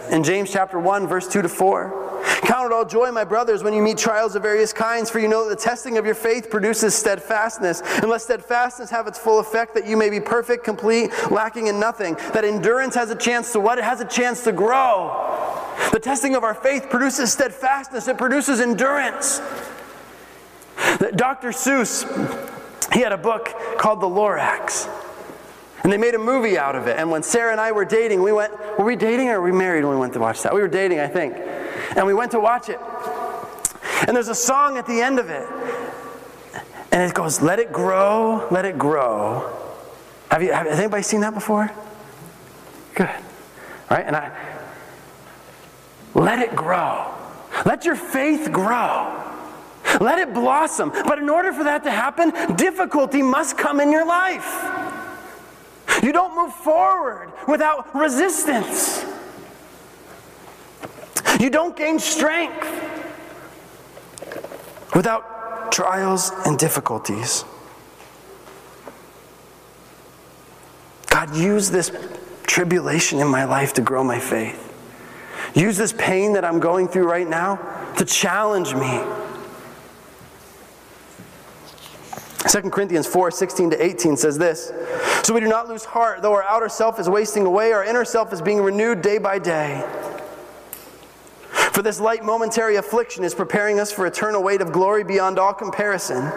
in 0.10 0.24
James 0.24 0.50
chapter 0.50 0.80
1, 0.80 1.08
verse 1.08 1.28
2 1.28 1.42
to 1.42 1.50
4. 1.50 2.03
Count 2.46 2.66
it 2.66 2.72
all 2.74 2.86
joy, 2.86 3.12
my 3.12 3.24
brothers, 3.24 3.64
when 3.64 3.74
you 3.74 3.82
meet 3.82 3.98
trials 3.98 4.36
of 4.36 4.42
various 4.42 4.74
kinds, 4.74 5.10
for 5.10 5.20
you 5.20 5.28
know 5.28 5.48
that 5.48 5.58
the 5.58 5.64
testing 5.64 5.98
of 5.98 6.06
your 6.06 6.16
faith 6.16 6.50
produces 6.50 6.94
steadfastness. 6.94 7.82
And 7.82 8.10
let 8.10 8.22
steadfastness 8.22 8.90
have 8.90 9.08
its 9.08 9.18
full 9.18 9.40
effect, 9.40 9.74
that 9.76 9.88
you 9.88 9.96
may 9.96 10.10
be 10.10 10.20
perfect, 10.20 10.64
complete, 10.64 11.12
lacking 11.32 11.68
in 11.68 11.80
nothing. 11.80 12.16
That 12.34 12.44
endurance 12.44 12.96
has 12.96 13.10
a 13.12 13.16
chance 13.16 13.54
to 13.54 13.60
what? 13.60 13.78
It 13.78 13.84
has 13.84 14.02
a 14.02 14.06
chance 14.06 14.44
to 14.44 14.52
grow. 14.52 15.30
The 15.92 16.00
testing 16.00 16.36
of 16.36 16.44
our 16.44 16.54
faith 16.54 16.90
produces 16.90 17.32
steadfastness, 17.32 18.08
it 18.08 18.18
produces 18.18 18.60
endurance. 18.60 19.40
Dr. 21.16 21.50
Seuss, 21.50 22.04
he 22.94 23.00
had 23.00 23.12
a 23.12 23.18
book 23.18 23.50
called 23.78 24.02
The 24.02 24.08
Lorax. 24.08 24.90
And 25.84 25.92
they 25.92 25.98
made 25.98 26.16
a 26.16 26.20
movie 26.20 26.58
out 26.58 26.76
of 26.76 26.88
it. 26.88 26.98
And 26.98 27.12
when 27.12 27.24
Sarah 27.24 27.52
and 27.52 27.60
I 27.60 27.74
were 27.74 27.84
dating, 27.84 28.24
we 28.24 28.32
went, 28.32 28.54
were 28.80 28.86
we 28.86 28.96
dating 28.96 29.30
or 29.30 29.42
were 29.42 29.52
we 29.52 29.58
married 29.58 29.84
when 29.84 29.94
we 29.94 30.00
went 30.00 30.14
to 30.14 30.20
watch 30.20 30.42
that? 30.44 30.54
We 30.54 30.62
were 30.62 30.68
dating, 30.70 31.00
I 31.00 31.08
think. 31.08 31.36
And 31.96 32.06
we 32.06 32.14
went 32.14 32.32
to 32.32 32.40
watch 32.40 32.70
it. 32.70 32.80
And 34.08 34.16
there's 34.16 34.30
a 34.30 34.36
song 34.36 34.78
at 34.78 34.86
the 34.86 35.02
end 35.02 35.20
of 35.20 35.30
it. 35.30 35.48
And 36.92 37.02
it 37.02 37.14
goes, 37.14 37.42
Let 37.42 37.60
it 37.60 37.72
grow, 37.72 38.48
let 38.52 38.66
it 38.66 38.78
grow. 38.78 39.52
Have 40.30 40.44
you, 40.44 40.52
have, 40.52 40.68
has 40.68 40.80
anybody 40.80 41.04
seen 41.04 41.22
that 41.22 41.34
before? 41.34 41.72
Good. 42.96 43.10
Right? 43.90 44.06
And 44.06 44.16
I, 44.16 44.32
let 46.14 46.40
it 46.40 46.56
grow. 46.56 47.14
Let 47.66 47.86
your 47.86 47.96
faith 47.96 48.52
grow. 48.52 49.20
Let 50.00 50.20
it 50.20 50.34
blossom. 50.34 50.90
But 50.90 51.20
in 51.20 51.30
order 51.30 51.54
for 51.54 51.64
that 51.66 51.84
to 51.84 51.92
happen, 51.92 52.56
difficulty 52.56 53.22
must 53.22 53.58
come 53.58 53.80
in 53.80 53.92
your 53.92 54.06
life. 54.06 54.64
You 56.02 56.12
don't 56.12 56.36
move 56.36 56.54
forward 56.54 57.32
without 57.48 57.94
resistance. 57.96 59.03
You 61.44 61.50
don't 61.50 61.76
gain 61.76 62.00
strength 62.00 62.66
without 64.96 65.74
trials 65.74 66.32
and 66.46 66.58
difficulties. 66.58 67.44
God, 71.10 71.36
use 71.36 71.70
this 71.70 71.92
tribulation 72.48 73.20
in 73.20 73.28
my 73.28 73.44
life 73.44 73.74
to 73.74 73.82
grow 73.82 74.06
my 74.06 74.20
faith. 74.20 74.58
Use 75.54 75.76
this 75.76 75.92
pain 75.92 76.32
that 76.32 76.46
I'm 76.46 76.62
going 76.62 76.88
through 76.88 77.10
right 77.10 77.28
now 77.28 77.58
to 77.98 78.06
challenge 78.06 78.74
me. 78.74 79.02
2 82.48 82.70
Corinthians 82.70 83.06
4 83.06 83.32
16 83.32 83.72
to 83.72 83.86
18 83.86 84.16
says 84.16 84.38
this 84.38 84.72
So 85.24 85.34
we 85.34 85.42
do 85.42 85.50
not 85.50 85.68
lose 85.68 85.84
heart, 85.84 86.22
though 86.22 86.32
our 86.32 86.44
outer 86.44 86.70
self 86.70 87.02
is 87.02 87.10
wasting 87.10 87.46
away, 87.46 87.74
our 87.74 87.84
inner 87.84 88.06
self 88.06 88.32
is 88.32 88.42
being 88.42 88.62
renewed 88.62 89.02
day 89.02 89.18
by 89.18 89.40
day. 89.40 89.86
For 91.74 91.82
this 91.82 92.00
light 92.00 92.24
momentary 92.24 92.76
affliction 92.76 93.24
is 93.24 93.34
preparing 93.34 93.80
us 93.80 93.92
for 93.92 94.06
eternal 94.06 94.44
weight 94.44 94.62
of 94.62 94.72
glory 94.72 95.04
beyond 95.04 95.40
all 95.40 95.56
comparison. 95.56 96.32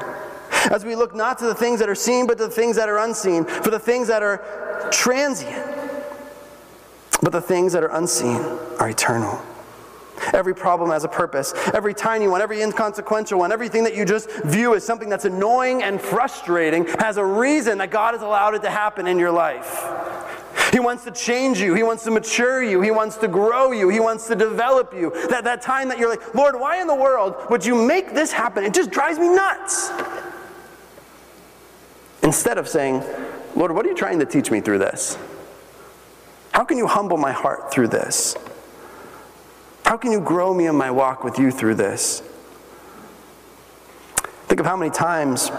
As 0.71 0.83
we 0.83 0.97
look 0.97 1.15
not 1.15 1.37
to 1.41 1.45
the 1.45 1.55
things 1.55 1.79
that 1.81 1.91
are 1.91 1.95
seen, 1.95 2.27
but 2.27 2.39
to 2.39 2.45
the 2.45 2.51
things 2.51 2.77
that 2.77 2.89
are 2.89 2.97
unseen. 2.97 3.45
For 3.45 3.69
the 3.69 3.79
things 3.79 4.09
that 4.09 4.23
are 4.23 4.89
transient, 4.91 5.63
but 7.21 7.33
the 7.33 7.41
things 7.43 7.75
that 7.75 7.85
are 7.85 7.95
unseen 7.95 8.41
are 8.81 8.89
eternal. 8.89 9.43
Every 10.33 10.55
problem 10.55 10.89
has 10.91 11.05
a 11.05 11.09
purpose. 11.09 11.53
Every 11.75 11.93
tiny 11.93 12.29
one, 12.29 12.41
every 12.41 12.63
inconsequential 12.63 13.39
one, 13.39 13.53
everything 13.53 13.85
that 13.85 13.95
you 13.95 14.07
just 14.07 14.31
view 14.45 14.75
as 14.75 14.85
something 14.85 15.11
that's 15.11 15.27
annoying 15.27 15.83
and 15.83 16.01
frustrating 16.01 16.87
has 16.99 17.19
a 17.19 17.25
reason 17.25 17.77
that 17.79 17.91
God 17.91 18.15
has 18.15 18.23
allowed 18.23 18.55
it 18.55 18.63
to 18.63 18.71
happen 18.71 19.07
in 19.07 19.19
your 19.19 19.31
life. 19.31 19.85
He 20.73 20.81
wants 20.81 21.05
to 21.05 21.11
change 21.11 21.61
you. 21.61 21.75
He 21.75 21.83
wants 21.83 22.05
to 22.05 22.11
mature 22.11 22.63
you. 22.63 22.81
He 22.81 22.91
wants 22.91 23.17
to 23.19 23.29
grow 23.29 23.73
you. 23.73 23.89
He 23.89 24.01
wants 24.01 24.27
to 24.29 24.35
develop 24.35 24.93
you. 24.93 25.11
That, 25.31 25.45
that 25.45 25.63
time 25.63 25.89
that 25.89 25.99
you're 25.99 26.11
like, 26.11 26.35
Lord, 26.35 26.59
why 26.59 26.81
in 26.81 26.87
the 26.87 26.95
world 26.95 27.35
would 27.51 27.65
you 27.65 27.75
make 27.87 28.15
this 28.15 28.33
happen? 28.33 28.65
It 28.65 28.75
just 28.75 28.91
drives 28.91 29.19
me 29.19 29.29
nuts. 29.29 29.91
Instead 32.23 32.59
of 32.59 32.69
saying, 32.69 33.05
Lord, 33.55 33.73
what 33.73 33.87
are 33.87 33.89
you 33.89 33.95
trying 33.95 34.19
to 34.19 34.27
teach 34.27 34.51
me 34.51 34.61
through 34.61 34.79
this? 34.79 35.17
How 36.53 36.65
can 36.65 36.79
you 36.79 36.87
humble 36.87 37.17
my 37.17 37.33
heart 37.33 37.71
through 37.73 37.89
this? 37.89 38.35
How 39.85 39.97
can 39.97 40.11
you 40.11 40.21
grow 40.21 40.53
me 40.53 40.67
in 40.67 40.75
my 40.75 40.91
walk 40.91 41.23
with 41.23 41.39
you 41.39 41.53
through 41.53 41.77
this? 41.77 42.23
Think 44.49 44.61
of 44.61 44.67
how 44.67 44.77
many 44.77 44.91
times 44.91 45.51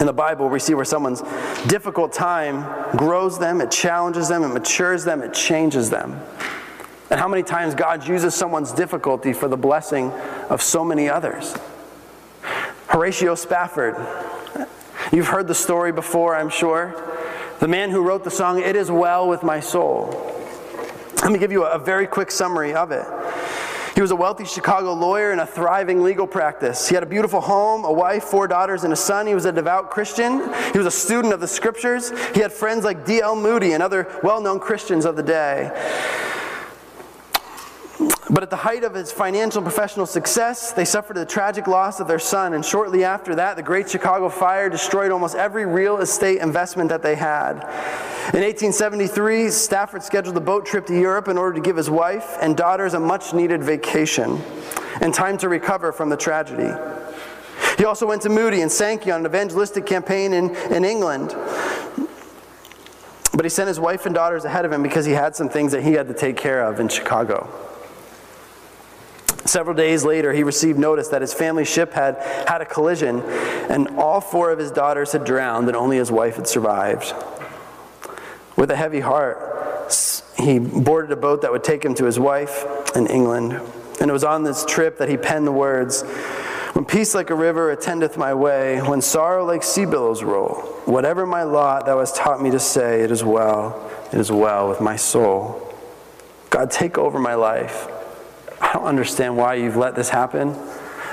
in 0.00 0.06
the 0.06 0.12
Bible, 0.14 0.48
we 0.48 0.58
see 0.58 0.72
where 0.72 0.84
someone's 0.84 1.22
difficult 1.68 2.12
time 2.12 2.64
grows 2.96 3.38
them, 3.38 3.60
it 3.60 3.70
challenges 3.70 4.28
them, 4.28 4.42
it 4.42 4.48
matures 4.48 5.04
them, 5.04 5.22
it 5.22 5.34
changes 5.34 5.90
them. 5.90 6.18
And 7.10 7.20
how 7.20 7.28
many 7.28 7.42
times 7.42 7.74
God 7.74 8.08
uses 8.08 8.34
someone's 8.34 8.72
difficulty 8.72 9.34
for 9.34 9.46
the 9.46 9.58
blessing 9.58 10.10
of 10.48 10.62
so 10.62 10.84
many 10.84 11.08
others. 11.08 11.54
Horatio 12.86 13.34
Spafford, 13.34 13.94
you've 15.12 15.28
heard 15.28 15.46
the 15.46 15.54
story 15.54 15.92
before, 15.92 16.34
I'm 16.34 16.48
sure. 16.48 16.94
The 17.60 17.68
man 17.68 17.90
who 17.90 18.02
wrote 18.02 18.24
the 18.24 18.30
song, 18.30 18.62
It 18.62 18.76
Is 18.76 18.90
Well 18.90 19.28
With 19.28 19.42
My 19.42 19.60
Soul. 19.60 20.08
Let 21.22 21.30
me 21.30 21.38
give 21.38 21.52
you 21.52 21.64
a 21.64 21.78
very 21.78 22.06
quick 22.06 22.30
summary 22.30 22.72
of 22.72 22.90
it. 22.90 23.04
He 24.00 24.02
was 24.02 24.12
a 24.12 24.16
wealthy 24.16 24.46
Chicago 24.46 24.94
lawyer 24.94 25.30
in 25.30 25.40
a 25.40 25.46
thriving 25.46 26.02
legal 26.02 26.26
practice. 26.26 26.88
He 26.88 26.94
had 26.94 27.02
a 27.02 27.06
beautiful 27.06 27.42
home, 27.42 27.84
a 27.84 27.92
wife, 27.92 28.24
four 28.24 28.48
daughters, 28.48 28.84
and 28.84 28.94
a 28.94 28.96
son. 28.96 29.26
He 29.26 29.34
was 29.34 29.44
a 29.44 29.52
devout 29.52 29.90
Christian. 29.90 30.40
He 30.72 30.78
was 30.78 30.86
a 30.86 30.90
student 30.90 31.34
of 31.34 31.40
the 31.40 31.46
scriptures. 31.46 32.10
He 32.32 32.40
had 32.40 32.50
friends 32.50 32.82
like 32.82 33.04
D.L. 33.04 33.36
Moody 33.36 33.74
and 33.74 33.82
other 33.82 34.10
well 34.22 34.40
known 34.40 34.58
Christians 34.58 35.04
of 35.04 35.16
the 35.16 35.22
day. 35.22 35.68
But 38.32 38.44
at 38.44 38.50
the 38.50 38.56
height 38.56 38.84
of 38.84 38.94
his 38.94 39.10
financial 39.10 39.58
and 39.58 39.66
professional 39.66 40.06
success, 40.06 40.72
they 40.72 40.84
suffered 40.84 41.16
the 41.16 41.26
tragic 41.26 41.66
loss 41.66 41.98
of 41.98 42.06
their 42.06 42.20
son, 42.20 42.54
and 42.54 42.64
shortly 42.64 43.02
after 43.02 43.34
that, 43.34 43.56
the 43.56 43.62
Great 43.62 43.90
Chicago 43.90 44.28
Fire 44.28 44.68
destroyed 44.68 45.10
almost 45.10 45.34
every 45.34 45.66
real 45.66 45.98
estate 45.98 46.40
investment 46.40 46.90
that 46.90 47.02
they 47.02 47.16
had. 47.16 47.54
In 48.32 48.42
1873, 48.42 49.50
Spafford 49.50 50.04
scheduled 50.04 50.36
a 50.36 50.40
boat 50.40 50.64
trip 50.64 50.86
to 50.86 50.96
Europe 50.96 51.26
in 51.26 51.36
order 51.36 51.56
to 51.56 51.60
give 51.60 51.76
his 51.76 51.90
wife 51.90 52.36
and 52.40 52.56
daughters 52.56 52.94
a 52.94 53.00
much 53.00 53.34
needed 53.34 53.64
vacation 53.64 54.40
and 55.00 55.12
time 55.12 55.36
to 55.38 55.48
recover 55.48 55.90
from 55.90 56.08
the 56.08 56.16
tragedy. 56.16 56.72
He 57.78 57.84
also 57.84 58.06
went 58.06 58.22
to 58.22 58.28
Moody 58.28 58.60
and 58.60 58.70
Sankey 58.70 59.10
on 59.10 59.20
an 59.20 59.26
evangelistic 59.26 59.86
campaign 59.86 60.34
in, 60.34 60.54
in 60.72 60.84
England. 60.84 61.34
But 63.34 63.44
he 63.44 63.48
sent 63.48 63.66
his 63.66 63.80
wife 63.80 64.06
and 64.06 64.14
daughters 64.14 64.44
ahead 64.44 64.64
of 64.64 64.72
him 64.72 64.84
because 64.84 65.04
he 65.04 65.12
had 65.12 65.34
some 65.34 65.48
things 65.48 65.72
that 65.72 65.82
he 65.82 65.94
had 65.94 66.06
to 66.06 66.14
take 66.14 66.36
care 66.36 66.64
of 66.64 66.78
in 66.78 66.88
Chicago. 66.88 67.69
Several 69.44 69.74
days 69.74 70.04
later, 70.04 70.32
he 70.32 70.42
received 70.42 70.78
notice 70.78 71.08
that 71.08 71.22
his 71.22 71.32
family 71.32 71.64
ship 71.64 71.92
had 71.92 72.16
had 72.46 72.60
a 72.60 72.66
collision, 72.66 73.20
and 73.20 73.88
all 73.96 74.20
four 74.20 74.50
of 74.50 74.58
his 74.58 74.70
daughters 74.70 75.12
had 75.12 75.24
drowned, 75.24 75.68
and 75.68 75.76
only 75.76 75.96
his 75.96 76.10
wife 76.10 76.36
had 76.36 76.46
survived. 76.46 77.14
With 78.56 78.70
a 78.70 78.76
heavy 78.76 79.00
heart, 79.00 79.92
he 80.36 80.58
boarded 80.58 81.10
a 81.12 81.16
boat 81.16 81.42
that 81.42 81.50
would 81.50 81.64
take 81.64 81.84
him 81.84 81.94
to 81.94 82.04
his 82.04 82.18
wife 82.18 82.64
in 82.94 83.06
England. 83.06 83.54
And 84.00 84.10
it 84.10 84.12
was 84.12 84.24
on 84.24 84.44
this 84.44 84.64
trip 84.64 84.98
that 84.98 85.08
he 85.08 85.16
penned 85.16 85.46
the 85.46 85.52
words 85.52 86.02
When 86.74 86.84
peace 86.84 87.14
like 87.14 87.30
a 87.30 87.34
river 87.34 87.70
attendeth 87.70 88.16
my 88.16 88.32
way, 88.32 88.80
when 88.80 89.02
sorrow 89.02 89.44
like 89.44 89.62
sea 89.62 89.84
billows 89.84 90.22
roll, 90.22 90.56
whatever 90.84 91.26
my 91.26 91.42
lot 91.42 91.86
thou 91.86 91.98
hast 91.98 92.16
taught 92.16 92.40
me 92.40 92.50
to 92.50 92.60
say, 92.60 93.02
it 93.02 93.10
is 93.10 93.24
well, 93.24 93.90
it 94.12 94.18
is 94.18 94.30
well 94.30 94.68
with 94.68 94.80
my 94.80 94.96
soul. 94.96 95.74
God, 96.48 96.70
take 96.70 96.96
over 96.96 97.18
my 97.18 97.34
life. 97.34 97.88
I 98.60 98.72
don't 98.72 98.84
understand 98.84 99.36
why 99.36 99.54
you've 99.54 99.76
let 99.76 99.94
this 99.94 100.08
happen. 100.08 100.56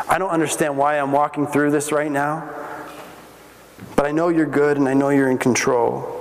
I 0.10 0.18
don't 0.18 0.30
understand 0.30 0.78
why 0.78 1.00
I'm 1.00 1.12
walking 1.12 1.48
through 1.48 1.72
this 1.72 1.92
right 1.92 2.12
now. 2.12 2.50
But 3.96 4.06
I 4.06 4.12
know 4.12 4.30
you're 4.30 4.46
good 4.46 4.78
and 4.78 4.88
I 4.88 4.94
know 4.94 5.10
you're 5.10 5.30
in 5.30 5.38
control. 5.38 6.14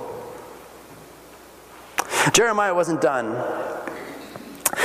Jeremiah 2.33 2.73
wasn't 2.73 3.01
done. 3.01 3.35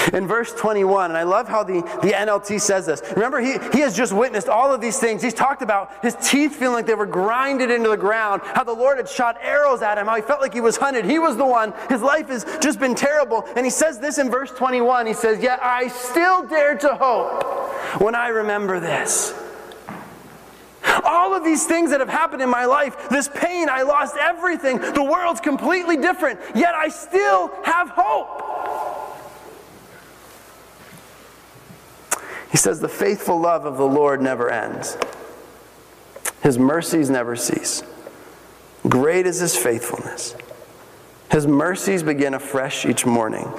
In 0.13 0.27
verse 0.27 0.53
21, 0.55 1.11
and 1.11 1.17
I 1.17 1.23
love 1.23 1.49
how 1.49 1.63
the, 1.63 1.81
the 2.03 2.13
NLT 2.13 2.61
says 2.61 2.87
this. 2.87 3.03
Remember, 3.15 3.41
he, 3.41 3.59
he 3.73 3.81
has 3.81 3.97
just 3.97 4.13
witnessed 4.13 4.49
all 4.49 4.73
of 4.73 4.81
these 4.81 4.99
things. 4.99 5.23
He's 5.23 5.35
talked 5.35 5.63
about 5.63 5.91
his 6.03 6.17
teeth 6.17 6.57
feeling 6.57 6.75
like 6.75 6.87
they 6.87 6.95
were 6.95 7.07
grinded 7.07 7.71
into 7.71 7.89
the 7.89 7.97
ground, 7.97 8.43
how 8.45 8.65
the 8.65 8.73
Lord 8.73 8.99
had 8.99 9.09
shot 9.09 9.39
arrows 9.41 9.83
at 9.83 9.99
him, 9.99 10.07
how 10.07 10.17
he 10.17 10.23
felt 10.23 10.41
like 10.41 10.55
he 10.55 10.61
was 10.61 10.77
hunted. 10.77 11.05
He 11.05 11.19
was 11.19 11.37
the 11.37 11.47
one. 11.47 11.73
His 11.89 12.03
life 12.03 12.29
has 12.29 12.45
just 12.61 12.79
been 12.79 12.95
terrible. 12.95 13.45
And 13.57 13.65
he 13.65 13.71
says 13.71 13.99
this 13.99 14.19
in 14.19 14.31
verse 14.31 14.51
21. 14.51 15.07
He 15.07 15.15
says, 15.15 15.43
Yet 15.43 15.63
I 15.63 15.89
still 15.89 16.47
dare 16.47 16.77
to 16.79 16.95
hope 16.95 18.01
when 18.01 18.15
I 18.15 18.29
remember 18.29 18.81
this. 18.81 19.35
All 21.05 21.35
of 21.35 21.45
these 21.45 21.67
things 21.67 21.91
that 21.91 22.01
have 22.01 22.09
happened 22.09 22.43
in 22.43 22.51
my 22.51 22.65
life, 22.65 23.09
this 23.09 23.29
pain, 23.29 23.69
I 23.69 23.83
lost 23.83 24.17
everything. 24.17 24.79
The 24.79 25.03
world's 25.03 25.41
completely 25.41 25.97
different, 25.97 26.41
yet 26.55 26.75
I 26.75 26.89
still 26.89 27.51
have 27.65 27.91
hope. 27.91 28.52
He 32.53 32.59
says, 32.59 32.79
The 32.79 32.89
faithful 32.89 33.41
love 33.41 33.65
of 33.65 33.79
the 33.79 33.87
Lord 33.87 34.21
never 34.21 34.51
ends, 34.51 34.99
His 36.43 36.59
mercies 36.59 37.11
never 37.11 37.35
cease. 37.35 37.83
Great 38.87 39.27
is 39.27 39.41
His 39.41 39.57
faithfulness. 39.57 40.37
His 41.31 41.47
mercies 41.47 42.03
begin 42.03 42.35
afresh 42.35 42.85
each 42.85 43.07
morning. 43.07 43.51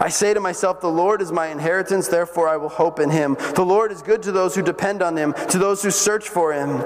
I 0.00 0.08
say 0.08 0.34
to 0.34 0.40
myself, 0.40 0.80
The 0.80 0.90
Lord 0.90 1.22
is 1.22 1.32
my 1.32 1.48
inheritance, 1.48 2.08
therefore 2.08 2.48
I 2.48 2.56
will 2.56 2.68
hope 2.68 3.00
in 3.00 3.10
him. 3.10 3.36
The 3.54 3.64
Lord 3.64 3.90
is 3.90 4.02
good 4.02 4.22
to 4.24 4.32
those 4.32 4.54
who 4.54 4.62
depend 4.62 5.02
on 5.02 5.16
him, 5.16 5.34
to 5.48 5.58
those 5.58 5.82
who 5.82 5.90
search 5.90 6.28
for 6.28 6.52
him. 6.52 6.84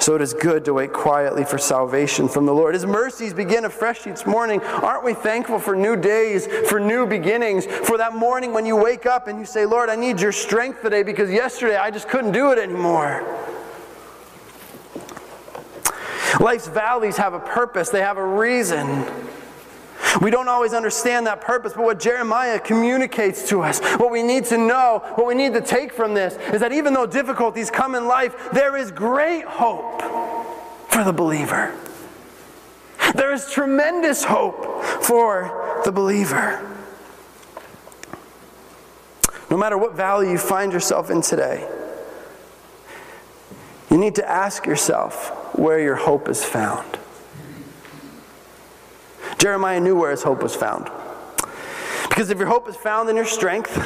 So 0.00 0.14
it 0.14 0.22
is 0.22 0.34
good 0.34 0.64
to 0.66 0.74
wait 0.74 0.92
quietly 0.92 1.44
for 1.44 1.58
salvation 1.58 2.28
from 2.28 2.46
the 2.46 2.54
Lord. 2.54 2.74
His 2.74 2.86
mercies 2.86 3.32
begin 3.32 3.64
afresh 3.64 4.06
each 4.06 4.26
morning. 4.26 4.60
Aren't 4.60 5.04
we 5.04 5.14
thankful 5.14 5.58
for 5.58 5.74
new 5.74 5.96
days, 5.96 6.46
for 6.68 6.78
new 6.78 7.06
beginnings, 7.06 7.66
for 7.66 7.98
that 7.98 8.14
morning 8.14 8.52
when 8.52 8.66
you 8.66 8.76
wake 8.76 9.06
up 9.06 9.28
and 9.28 9.38
you 9.38 9.44
say, 9.44 9.66
Lord, 9.66 9.88
I 9.88 9.96
need 9.96 10.20
your 10.20 10.32
strength 10.32 10.82
today 10.82 11.02
because 11.02 11.30
yesterday 11.30 11.76
I 11.76 11.90
just 11.90 12.08
couldn't 12.08 12.32
do 12.32 12.52
it 12.52 12.58
anymore. 12.58 13.22
Life's 16.40 16.68
valleys 16.68 17.16
have 17.16 17.32
a 17.32 17.40
purpose, 17.40 17.90
they 17.90 18.00
have 18.00 18.18
a 18.18 18.26
reason. 18.26 19.04
We 20.20 20.30
don't 20.30 20.48
always 20.48 20.72
understand 20.72 21.26
that 21.26 21.40
purpose, 21.40 21.72
but 21.72 21.82
what 21.82 21.98
Jeremiah 21.98 22.58
communicates 22.60 23.48
to 23.48 23.62
us, 23.62 23.80
what 23.96 24.10
we 24.10 24.22
need 24.22 24.44
to 24.46 24.58
know, 24.58 25.02
what 25.16 25.26
we 25.26 25.34
need 25.34 25.54
to 25.54 25.60
take 25.60 25.92
from 25.92 26.14
this, 26.14 26.34
is 26.52 26.60
that 26.60 26.72
even 26.72 26.94
though 26.94 27.06
difficulties 27.06 27.70
come 27.70 27.94
in 27.94 28.06
life, 28.06 28.50
there 28.52 28.76
is 28.76 28.90
great 28.90 29.44
hope 29.44 30.02
for 30.90 31.02
the 31.04 31.12
believer. 31.12 31.74
There 33.14 33.32
is 33.32 33.50
tremendous 33.50 34.24
hope 34.24 34.82
for 35.02 35.80
the 35.84 35.92
believer. 35.92 36.70
No 39.50 39.56
matter 39.56 39.76
what 39.76 39.94
valley 39.94 40.30
you 40.30 40.38
find 40.38 40.72
yourself 40.72 41.10
in 41.10 41.20
today, 41.20 41.68
you 43.90 43.98
need 43.98 44.14
to 44.16 44.28
ask 44.28 44.66
yourself 44.66 45.56
where 45.56 45.78
your 45.78 45.94
hope 45.94 46.28
is 46.28 46.44
found. 46.44 46.98
Jeremiah 49.44 49.78
knew 49.78 49.94
where 49.94 50.10
his 50.10 50.22
hope 50.22 50.42
was 50.42 50.56
found. 50.56 50.90
Because 52.08 52.30
if 52.30 52.38
your 52.38 52.46
hope 52.46 52.66
is 52.66 52.76
found 52.76 53.10
in 53.10 53.16
your 53.16 53.26
strength, 53.26 53.76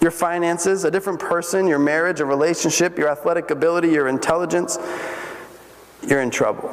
your 0.00 0.12
finances, 0.12 0.84
a 0.84 0.92
different 0.92 1.18
person, 1.18 1.66
your 1.66 1.80
marriage, 1.80 2.20
a 2.20 2.24
relationship, 2.24 2.96
your 2.96 3.08
athletic 3.08 3.50
ability, 3.50 3.88
your 3.88 4.06
intelligence, 4.06 4.78
you're 6.06 6.22
in 6.22 6.30
trouble. 6.30 6.72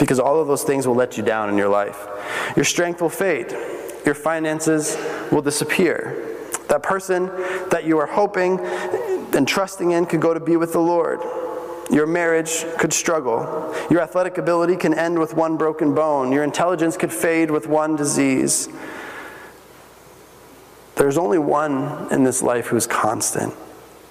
Because 0.00 0.18
all 0.18 0.40
of 0.40 0.48
those 0.48 0.64
things 0.64 0.84
will 0.84 0.96
let 0.96 1.16
you 1.16 1.22
down 1.22 1.48
in 1.48 1.56
your 1.56 1.68
life. 1.68 2.08
Your 2.56 2.64
strength 2.64 3.00
will 3.00 3.08
fade, 3.08 3.52
your 4.04 4.16
finances 4.16 4.96
will 5.30 5.42
disappear. 5.42 6.36
That 6.66 6.82
person 6.82 7.26
that 7.70 7.84
you 7.84 7.98
are 7.98 8.06
hoping 8.06 8.58
and 9.32 9.46
trusting 9.46 9.92
in 9.92 10.06
could 10.06 10.20
go 10.20 10.34
to 10.34 10.40
be 10.40 10.56
with 10.56 10.72
the 10.72 10.80
Lord. 10.80 11.20
Your 11.90 12.06
marriage 12.06 12.66
could 12.78 12.92
struggle. 12.92 13.74
Your 13.90 14.00
athletic 14.00 14.36
ability 14.36 14.76
can 14.76 14.92
end 14.92 15.18
with 15.18 15.34
one 15.34 15.56
broken 15.56 15.94
bone. 15.94 16.32
Your 16.32 16.44
intelligence 16.44 16.96
could 16.96 17.12
fade 17.12 17.50
with 17.50 17.66
one 17.66 17.96
disease. 17.96 18.68
There's 20.96 21.16
only 21.16 21.38
one 21.38 22.12
in 22.12 22.24
this 22.24 22.42
life 22.42 22.66
who's 22.66 22.86
constant. 22.86 23.54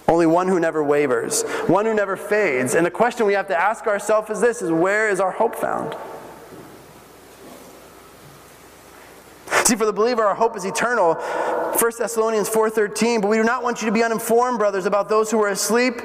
Only 0.08 0.26
one 0.26 0.48
who 0.48 0.60
never 0.60 0.82
wavers, 0.82 1.44
one 1.68 1.86
who 1.86 1.94
never 1.94 2.16
fades. 2.16 2.76
And 2.76 2.86
the 2.86 2.92
question 2.92 3.26
we 3.26 3.34
have 3.34 3.50
to 3.50 3.60
ask 3.60 3.88
ourselves 3.88 4.30
is 4.30 4.40
this 4.40 4.62
is 4.62 4.72
where 4.72 5.10
is 5.10 5.20
our 5.20 5.32
hope 5.32 5.56
found? 5.56 5.96
See, 9.66 9.76
for 9.76 9.86
the 9.86 9.92
believer, 9.92 10.24
our 10.24 10.34
hope 10.34 10.56
is 10.56 10.64
eternal. 10.64 11.16
1 11.16 11.92
Thessalonians 12.00 12.48
4:13, 12.48 13.20
but 13.22 13.28
we 13.28 13.36
do 13.36 13.44
not 13.44 13.64
want 13.64 13.82
you 13.82 13.86
to 13.86 13.92
be 13.92 14.02
uninformed, 14.02 14.60
brothers, 14.60 14.86
about 14.86 15.10
those 15.10 15.30
who 15.30 15.44
are 15.44 15.50
asleep 15.50 16.02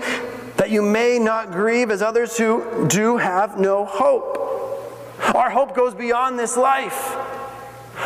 that 0.62 0.70
you 0.70 0.80
may 0.80 1.18
not 1.18 1.50
grieve 1.50 1.90
as 1.90 2.02
others 2.02 2.38
who 2.38 2.86
do 2.86 3.16
have 3.16 3.58
no 3.58 3.84
hope. 3.84 5.18
Our 5.34 5.50
hope 5.50 5.74
goes 5.74 5.92
beyond 5.92 6.38
this 6.38 6.56
life. 6.56 7.16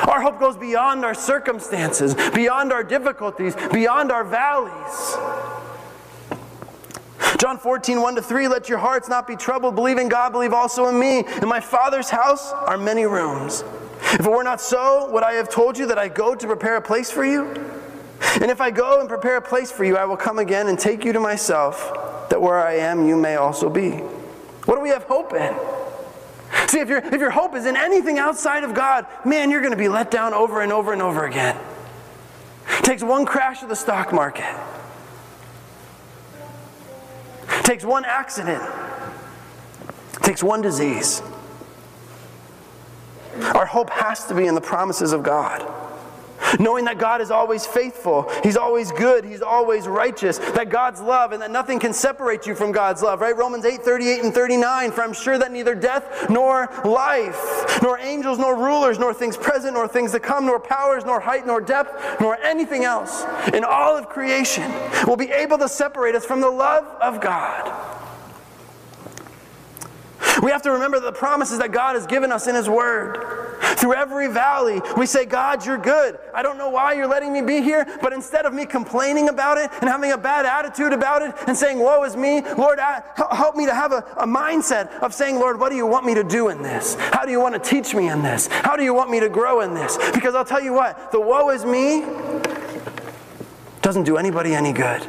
Our 0.08 0.22
hope 0.22 0.40
goes 0.40 0.56
beyond 0.56 1.04
our 1.04 1.12
circumstances, 1.12 2.14
beyond 2.34 2.72
our 2.72 2.82
difficulties, 2.82 3.54
beyond 3.74 4.10
our 4.10 4.24
valleys. 4.24 5.16
John 7.38 7.58
14, 7.58 8.00
1 8.00 8.14
to 8.14 8.22
3, 8.22 8.48
let 8.48 8.70
your 8.70 8.78
hearts 8.78 9.10
not 9.10 9.26
be 9.26 9.36
troubled. 9.36 9.74
Believe 9.74 9.98
in 9.98 10.08
God, 10.08 10.32
believe 10.32 10.54
also 10.54 10.86
in 10.86 10.98
me. 10.98 11.26
In 11.42 11.48
my 11.50 11.60
Father's 11.60 12.08
house 12.08 12.52
are 12.52 12.78
many 12.78 13.04
rooms. 13.04 13.64
If 14.14 14.20
it 14.20 14.30
were 14.30 14.42
not 14.42 14.62
so, 14.62 15.10
would 15.12 15.24
I 15.24 15.32
have 15.32 15.50
told 15.50 15.76
you 15.76 15.84
that 15.88 15.98
I 15.98 16.08
go 16.08 16.34
to 16.34 16.46
prepare 16.46 16.76
a 16.76 16.80
place 16.80 17.10
for 17.10 17.26
you? 17.26 17.48
And 18.40 18.50
if 18.50 18.62
I 18.62 18.70
go 18.70 19.00
and 19.00 19.10
prepare 19.10 19.36
a 19.36 19.42
place 19.42 19.70
for 19.70 19.84
you, 19.84 19.98
I 19.98 20.06
will 20.06 20.16
come 20.16 20.38
again 20.38 20.68
and 20.68 20.78
take 20.78 21.04
you 21.04 21.12
to 21.12 21.20
myself 21.20 22.14
that 22.30 22.40
where 22.40 22.58
I 22.58 22.74
am, 22.74 23.06
you 23.06 23.16
may 23.16 23.36
also 23.36 23.70
be. 23.70 23.90
What 23.90 24.76
do 24.76 24.80
we 24.80 24.88
have 24.90 25.04
hope 25.04 25.32
in? 25.32 25.54
See, 26.68 26.80
if, 26.80 26.88
your 26.88 26.98
if 26.98 27.20
your 27.20 27.30
hope 27.30 27.54
is 27.54 27.66
in 27.66 27.76
anything 27.76 28.18
outside 28.18 28.64
of 28.64 28.74
God, 28.74 29.06
man, 29.24 29.50
you're 29.50 29.60
going 29.60 29.72
to 29.72 29.78
be 29.78 29.88
let 29.88 30.10
down 30.10 30.34
over 30.34 30.62
and 30.62 30.72
over 30.72 30.92
and 30.92 31.00
over 31.02 31.24
again. 31.24 31.56
It 32.68 32.84
takes 32.84 33.02
one 33.02 33.24
crash 33.24 33.62
of 33.62 33.68
the 33.68 33.76
stock 33.76 34.12
market, 34.12 34.56
it 37.48 37.64
takes 37.64 37.84
one 37.84 38.04
accident, 38.04 38.62
it 40.14 40.22
takes 40.22 40.42
one 40.42 40.62
disease. 40.62 41.22
Our 43.54 43.66
hope 43.66 43.90
has 43.90 44.24
to 44.26 44.34
be 44.34 44.46
in 44.46 44.54
the 44.54 44.60
promises 44.60 45.12
of 45.12 45.22
God. 45.22 45.75
Knowing 46.58 46.84
that 46.84 46.98
God 46.98 47.20
is 47.20 47.30
always 47.30 47.66
faithful, 47.66 48.30
He's 48.42 48.56
always 48.56 48.92
good, 48.92 49.24
He's 49.24 49.42
always 49.42 49.86
righteous, 49.86 50.38
that 50.38 50.68
God's 50.68 51.00
love 51.00 51.32
and 51.32 51.42
that 51.42 51.50
nothing 51.50 51.78
can 51.78 51.92
separate 51.92 52.46
you 52.46 52.54
from 52.54 52.72
God's 52.72 53.02
love, 53.02 53.20
right? 53.20 53.36
Romans 53.36 53.64
8 53.64 53.82
38 53.82 54.24
and 54.24 54.34
39. 54.34 54.92
For 54.92 55.02
I'm 55.02 55.12
sure 55.12 55.38
that 55.38 55.52
neither 55.52 55.74
death 55.74 56.30
nor 56.30 56.70
life, 56.84 57.82
nor 57.82 57.98
angels, 57.98 58.38
nor 58.38 58.56
rulers, 58.56 58.98
nor 58.98 59.12
things 59.12 59.36
present, 59.36 59.74
nor 59.74 59.88
things 59.88 60.12
to 60.12 60.20
come, 60.20 60.46
nor 60.46 60.60
powers, 60.60 61.04
nor 61.04 61.20
height, 61.20 61.46
nor 61.46 61.60
depth, 61.60 62.20
nor 62.20 62.36
anything 62.42 62.84
else 62.84 63.24
in 63.52 63.64
all 63.64 63.96
of 63.96 64.08
creation 64.08 64.70
will 65.06 65.16
be 65.16 65.30
able 65.30 65.58
to 65.58 65.68
separate 65.68 66.14
us 66.14 66.24
from 66.24 66.40
the 66.40 66.50
love 66.50 66.84
of 67.00 67.20
God. 67.20 67.95
We 70.46 70.52
have 70.52 70.62
to 70.62 70.70
remember 70.70 71.00
the 71.00 71.10
promises 71.10 71.58
that 71.58 71.72
God 71.72 71.96
has 71.96 72.06
given 72.06 72.30
us 72.30 72.46
in 72.46 72.54
His 72.54 72.68
Word. 72.68 73.18
Through 73.78 73.94
every 73.94 74.28
valley, 74.28 74.80
we 74.96 75.04
say, 75.04 75.26
God, 75.26 75.66
you're 75.66 75.76
good. 75.76 76.20
I 76.32 76.40
don't 76.40 76.56
know 76.56 76.70
why 76.70 76.92
you're 76.92 77.08
letting 77.08 77.32
me 77.32 77.42
be 77.42 77.62
here, 77.62 77.84
but 78.00 78.12
instead 78.12 78.46
of 78.46 78.54
me 78.54 78.64
complaining 78.64 79.28
about 79.28 79.58
it 79.58 79.72
and 79.80 79.90
having 79.90 80.12
a 80.12 80.16
bad 80.16 80.46
attitude 80.46 80.92
about 80.92 81.22
it 81.22 81.34
and 81.48 81.56
saying, 81.56 81.80
Woe 81.80 82.04
is 82.04 82.16
me, 82.16 82.42
Lord, 82.56 82.78
help 82.78 83.56
me 83.56 83.66
to 83.66 83.74
have 83.74 83.90
a, 83.90 84.06
a 84.18 84.24
mindset 84.24 84.88
of 85.00 85.12
saying, 85.12 85.34
Lord, 85.34 85.58
what 85.58 85.70
do 85.70 85.74
you 85.74 85.84
want 85.84 86.06
me 86.06 86.14
to 86.14 86.22
do 86.22 86.48
in 86.48 86.62
this? 86.62 86.94
How 86.94 87.24
do 87.24 87.32
you 87.32 87.40
want 87.40 87.60
to 87.60 87.60
teach 87.60 87.92
me 87.92 88.08
in 88.08 88.22
this? 88.22 88.46
How 88.46 88.76
do 88.76 88.84
you 88.84 88.94
want 88.94 89.10
me 89.10 89.18
to 89.18 89.28
grow 89.28 89.62
in 89.62 89.74
this? 89.74 89.98
Because 90.14 90.36
I'll 90.36 90.44
tell 90.44 90.62
you 90.62 90.72
what, 90.72 91.10
the 91.10 91.20
woe 91.20 91.50
is 91.50 91.64
me 91.64 92.04
Doesn't 93.82 94.04
do 94.04 94.16
anybody 94.16 94.54
any 94.54 94.72
good. 94.72 95.02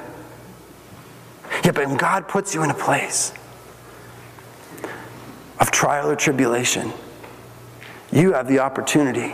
Yeah, 1.63 1.73
but 1.73 1.85
when 1.85 1.97
God 1.97 2.27
puts 2.27 2.55
you 2.55 2.63
in 2.63 2.71
a 2.71 2.73
place 2.73 3.33
of 5.67 5.71
trial 5.71 6.09
or 6.09 6.15
tribulation, 6.15 6.93
you 8.09 8.31
have 8.31 8.47
the 8.47 8.59
opportunity 8.59 9.33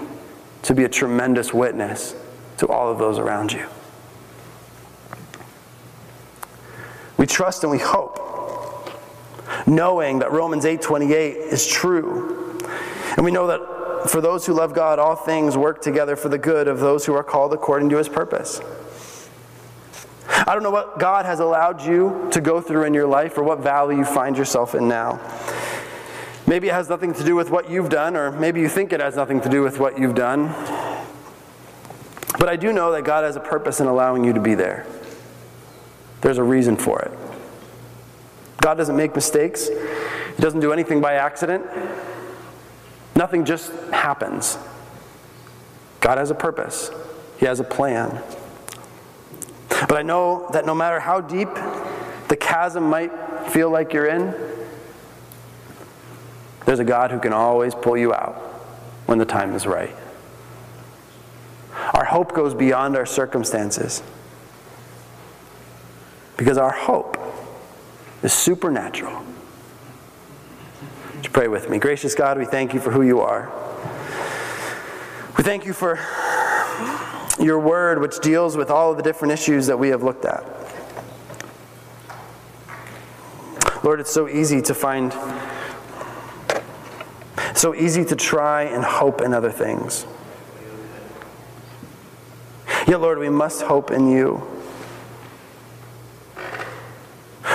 to 0.64 0.74
be 0.74 0.84
a 0.84 0.90
tremendous 0.90 1.54
witness 1.54 2.16
to 2.58 2.68
all 2.68 2.92
of 2.92 2.98
those 2.98 3.20
around 3.20 3.52
you. 3.52 3.68
We 7.18 7.28
trust 7.28 7.64
and 7.64 7.72
we 7.72 7.78
hope, 7.78 8.20
knowing 9.68 10.20
that 10.20 10.32
Romans 10.32 10.66
8:28 10.66 11.38
is 11.38 11.68
true. 11.68 12.58
And 13.16 13.24
we 13.24 13.32
know 13.32 13.48
that 13.48 14.10
for 14.10 14.20
those 14.20 14.46
who 14.46 14.54
love 14.54 14.74
God, 14.74 14.98
all 14.98 15.16
things 15.16 15.56
work 15.56 15.82
together 15.82 16.16
for 16.16 16.30
the 16.30 16.40
good 16.40 16.68
of 16.68 16.80
those 16.80 17.06
who 17.06 17.14
are 17.14 17.24
called 17.24 17.54
according 17.54 17.90
to 17.90 17.98
his 17.98 18.10
purpose. 18.10 18.60
I 20.48 20.54
don't 20.54 20.64
know 20.64 20.72
what 20.72 20.98
God 21.00 21.26
has 21.26 21.40
allowed 21.40 21.82
you 21.84 22.28
to 22.32 22.42
go 22.42 22.60
through 22.60 22.86
in 22.86 22.94
your 22.94 23.08
life 23.08 23.38
or 23.38 23.44
what 23.44 23.60
valley 23.60 23.96
you 23.96 24.04
find 24.04 24.36
yourself 24.36 24.74
in 24.74 24.88
now. 24.88 25.20
Maybe 26.46 26.68
it 26.68 26.74
has 26.74 26.90
nothing 26.90 27.14
to 27.14 27.24
do 27.24 27.36
with 27.36 27.50
what 27.50 27.70
you've 27.70 27.90
done, 27.90 28.18
or 28.18 28.32
maybe 28.32 28.60
you 28.60 28.68
think 28.68 28.92
it 28.92 29.00
has 29.00 29.16
nothing 29.16 29.40
to 29.42 29.50
do 29.50 29.62
with 29.62 29.80
what 29.80 29.98
you've 29.98 30.16
done. 30.16 30.48
But 32.38 32.50
I 32.50 32.58
do 32.58 32.74
know 32.74 32.92
that 32.92 33.04
God 33.04 33.24
has 33.24 33.36
a 33.36 33.40
purpose 33.40 33.80
in 33.80 33.88
allowing 33.88 34.26
you 34.26 34.34
to 34.34 34.42
be 34.42 34.54
there. 34.54 34.86
There's 36.22 36.38
a 36.38 36.44
reason 36.44 36.76
for 36.76 37.00
it. 37.00 37.12
God 38.58 38.76
doesn't 38.76 38.96
make 38.96 39.16
mistakes, 39.16 39.68
He 39.68 40.42
doesn't 40.42 40.60
do 40.60 40.74
anything 40.74 41.00
by 41.00 41.14
accident. 41.14 41.66
Nothing 43.16 43.46
just 43.46 43.72
happens. 43.92 44.58
God 46.02 46.18
has 46.18 46.32
a 46.32 46.36
purpose, 46.36 46.92
He 47.38 47.46
has 47.46 47.60
a 47.62 47.64
plan. 47.64 48.22
But 49.70 49.98
I 49.98 50.02
know 50.02 50.50
that 50.52 50.66
no 50.66 50.76
matter 50.76 51.00
how 51.00 51.22
deep 51.22 51.50
the 52.28 52.36
chasm 52.36 52.90
might 52.90 53.12
feel 53.50 53.70
like 53.70 53.94
you're 53.94 54.08
in, 54.08 54.34
there's 56.66 56.80
a 56.80 56.86
God 56.86 57.12
who 57.12 57.20
can 57.20 57.34
always 57.34 57.76
pull 57.76 57.98
you 57.98 58.14
out 58.14 58.36
when 59.06 59.18
the 59.18 59.26
time 59.26 59.54
is 59.54 59.66
right. 59.66 59.96
Our 61.94 62.06
hope 62.06 62.34
goes 62.34 62.54
beyond 62.54 62.96
our 62.96 63.06
circumstances 63.06 64.02
because 66.38 66.58
our 66.58 66.72
hope 66.72 67.18
is 68.22 68.34
supernatural. 68.34 69.24
Would 71.16 71.26
you 71.26 71.32
pray 71.32 71.48
with 71.48 71.70
me? 71.70 71.78
Gracious 71.78 72.16
God, 72.16 72.38
we 72.38 72.46
thank 72.46 72.74
you 72.74 72.80
for 72.80 72.92
who 72.92 73.02
you 73.02 73.22
are. 73.22 73.52
We 75.38 75.44
thank 75.44 75.66
you 75.66 75.74
for 75.74 76.00
your 77.40 77.60
word, 77.60 78.00
which 78.00 78.20
deals 78.20 78.56
with 78.56 78.70
all 78.70 78.92
of 78.92 78.98
the 78.98 79.04
different 79.04 79.34
issues 79.34 79.68
that 79.68 79.78
we 79.78 79.90
have 79.90 80.04
looked 80.04 80.26
at. 80.26 80.46
Lord, 83.84 84.00
it's 84.00 84.12
so 84.12 84.30
easy 84.30 84.62
to 84.62 84.74
find, 84.74 85.12
so 87.64 87.74
easy 87.74 88.04
to 88.04 88.14
try 88.14 88.64
and 88.64 88.84
hope 88.84 89.22
in 89.22 89.34
other 89.34 89.50
things. 89.50 90.06
Yet, 92.86 93.00
Lord, 93.00 93.20
we 93.20 93.30
must 93.30 93.62
hope 93.62 93.90
in 93.90 94.12
you. 94.12 94.44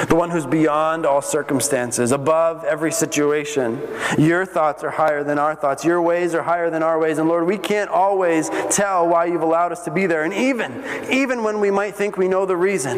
The 0.08 0.14
one 0.14 0.30
who's 0.30 0.46
beyond 0.46 1.04
all 1.04 1.20
circumstances, 1.20 2.10
above 2.10 2.64
every 2.64 2.90
situation. 2.90 3.86
Your 4.16 4.46
thoughts 4.46 4.82
are 4.82 4.88
higher 4.88 5.22
than 5.22 5.38
our 5.38 5.54
thoughts. 5.54 5.84
Your 5.84 6.00
ways 6.00 6.32
are 6.34 6.42
higher 6.42 6.70
than 6.70 6.82
our 6.82 6.98
ways. 6.98 7.18
And 7.18 7.28
Lord, 7.28 7.46
we 7.46 7.58
can't 7.58 7.90
always 7.90 8.48
tell 8.70 9.06
why 9.06 9.26
you've 9.26 9.42
allowed 9.42 9.72
us 9.72 9.84
to 9.84 9.90
be 9.90 10.06
there. 10.06 10.24
And 10.24 10.32
even, 10.32 10.82
even 11.12 11.42
when 11.42 11.60
we 11.60 11.70
might 11.70 11.94
think 11.94 12.16
we 12.16 12.28
know 12.28 12.46
the 12.46 12.56
reason, 12.56 12.96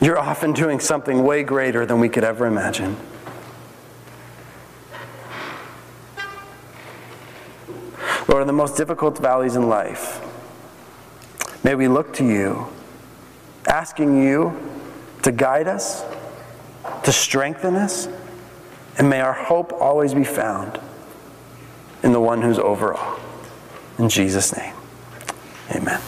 you're 0.00 0.20
often 0.20 0.52
doing 0.52 0.78
something 0.78 1.24
way 1.24 1.42
greater 1.42 1.84
than 1.84 1.98
we 1.98 2.08
could 2.08 2.22
ever 2.22 2.46
imagine. 2.46 2.96
Lord, 8.28 8.42
in 8.42 8.46
the 8.46 8.52
most 8.52 8.76
difficult 8.76 9.18
valleys 9.18 9.56
in 9.56 9.68
life, 9.68 10.20
May 11.64 11.76
we 11.76 11.86
look 11.86 12.12
to 12.14 12.24
you, 12.24 12.66
asking 13.68 14.20
you 14.22 14.58
to 15.22 15.30
guide 15.30 15.68
us, 15.68 16.04
to 17.04 17.12
strengthen 17.12 17.76
us, 17.76 18.08
and 18.98 19.08
may 19.08 19.20
our 19.20 19.32
hope 19.32 19.72
always 19.72 20.12
be 20.12 20.24
found 20.24 20.80
in 22.02 22.12
the 22.12 22.20
one 22.20 22.42
who's 22.42 22.58
over 22.58 22.94
all. 22.94 23.20
In 23.98 24.08
Jesus' 24.08 24.56
name, 24.56 24.74
amen. 25.70 26.00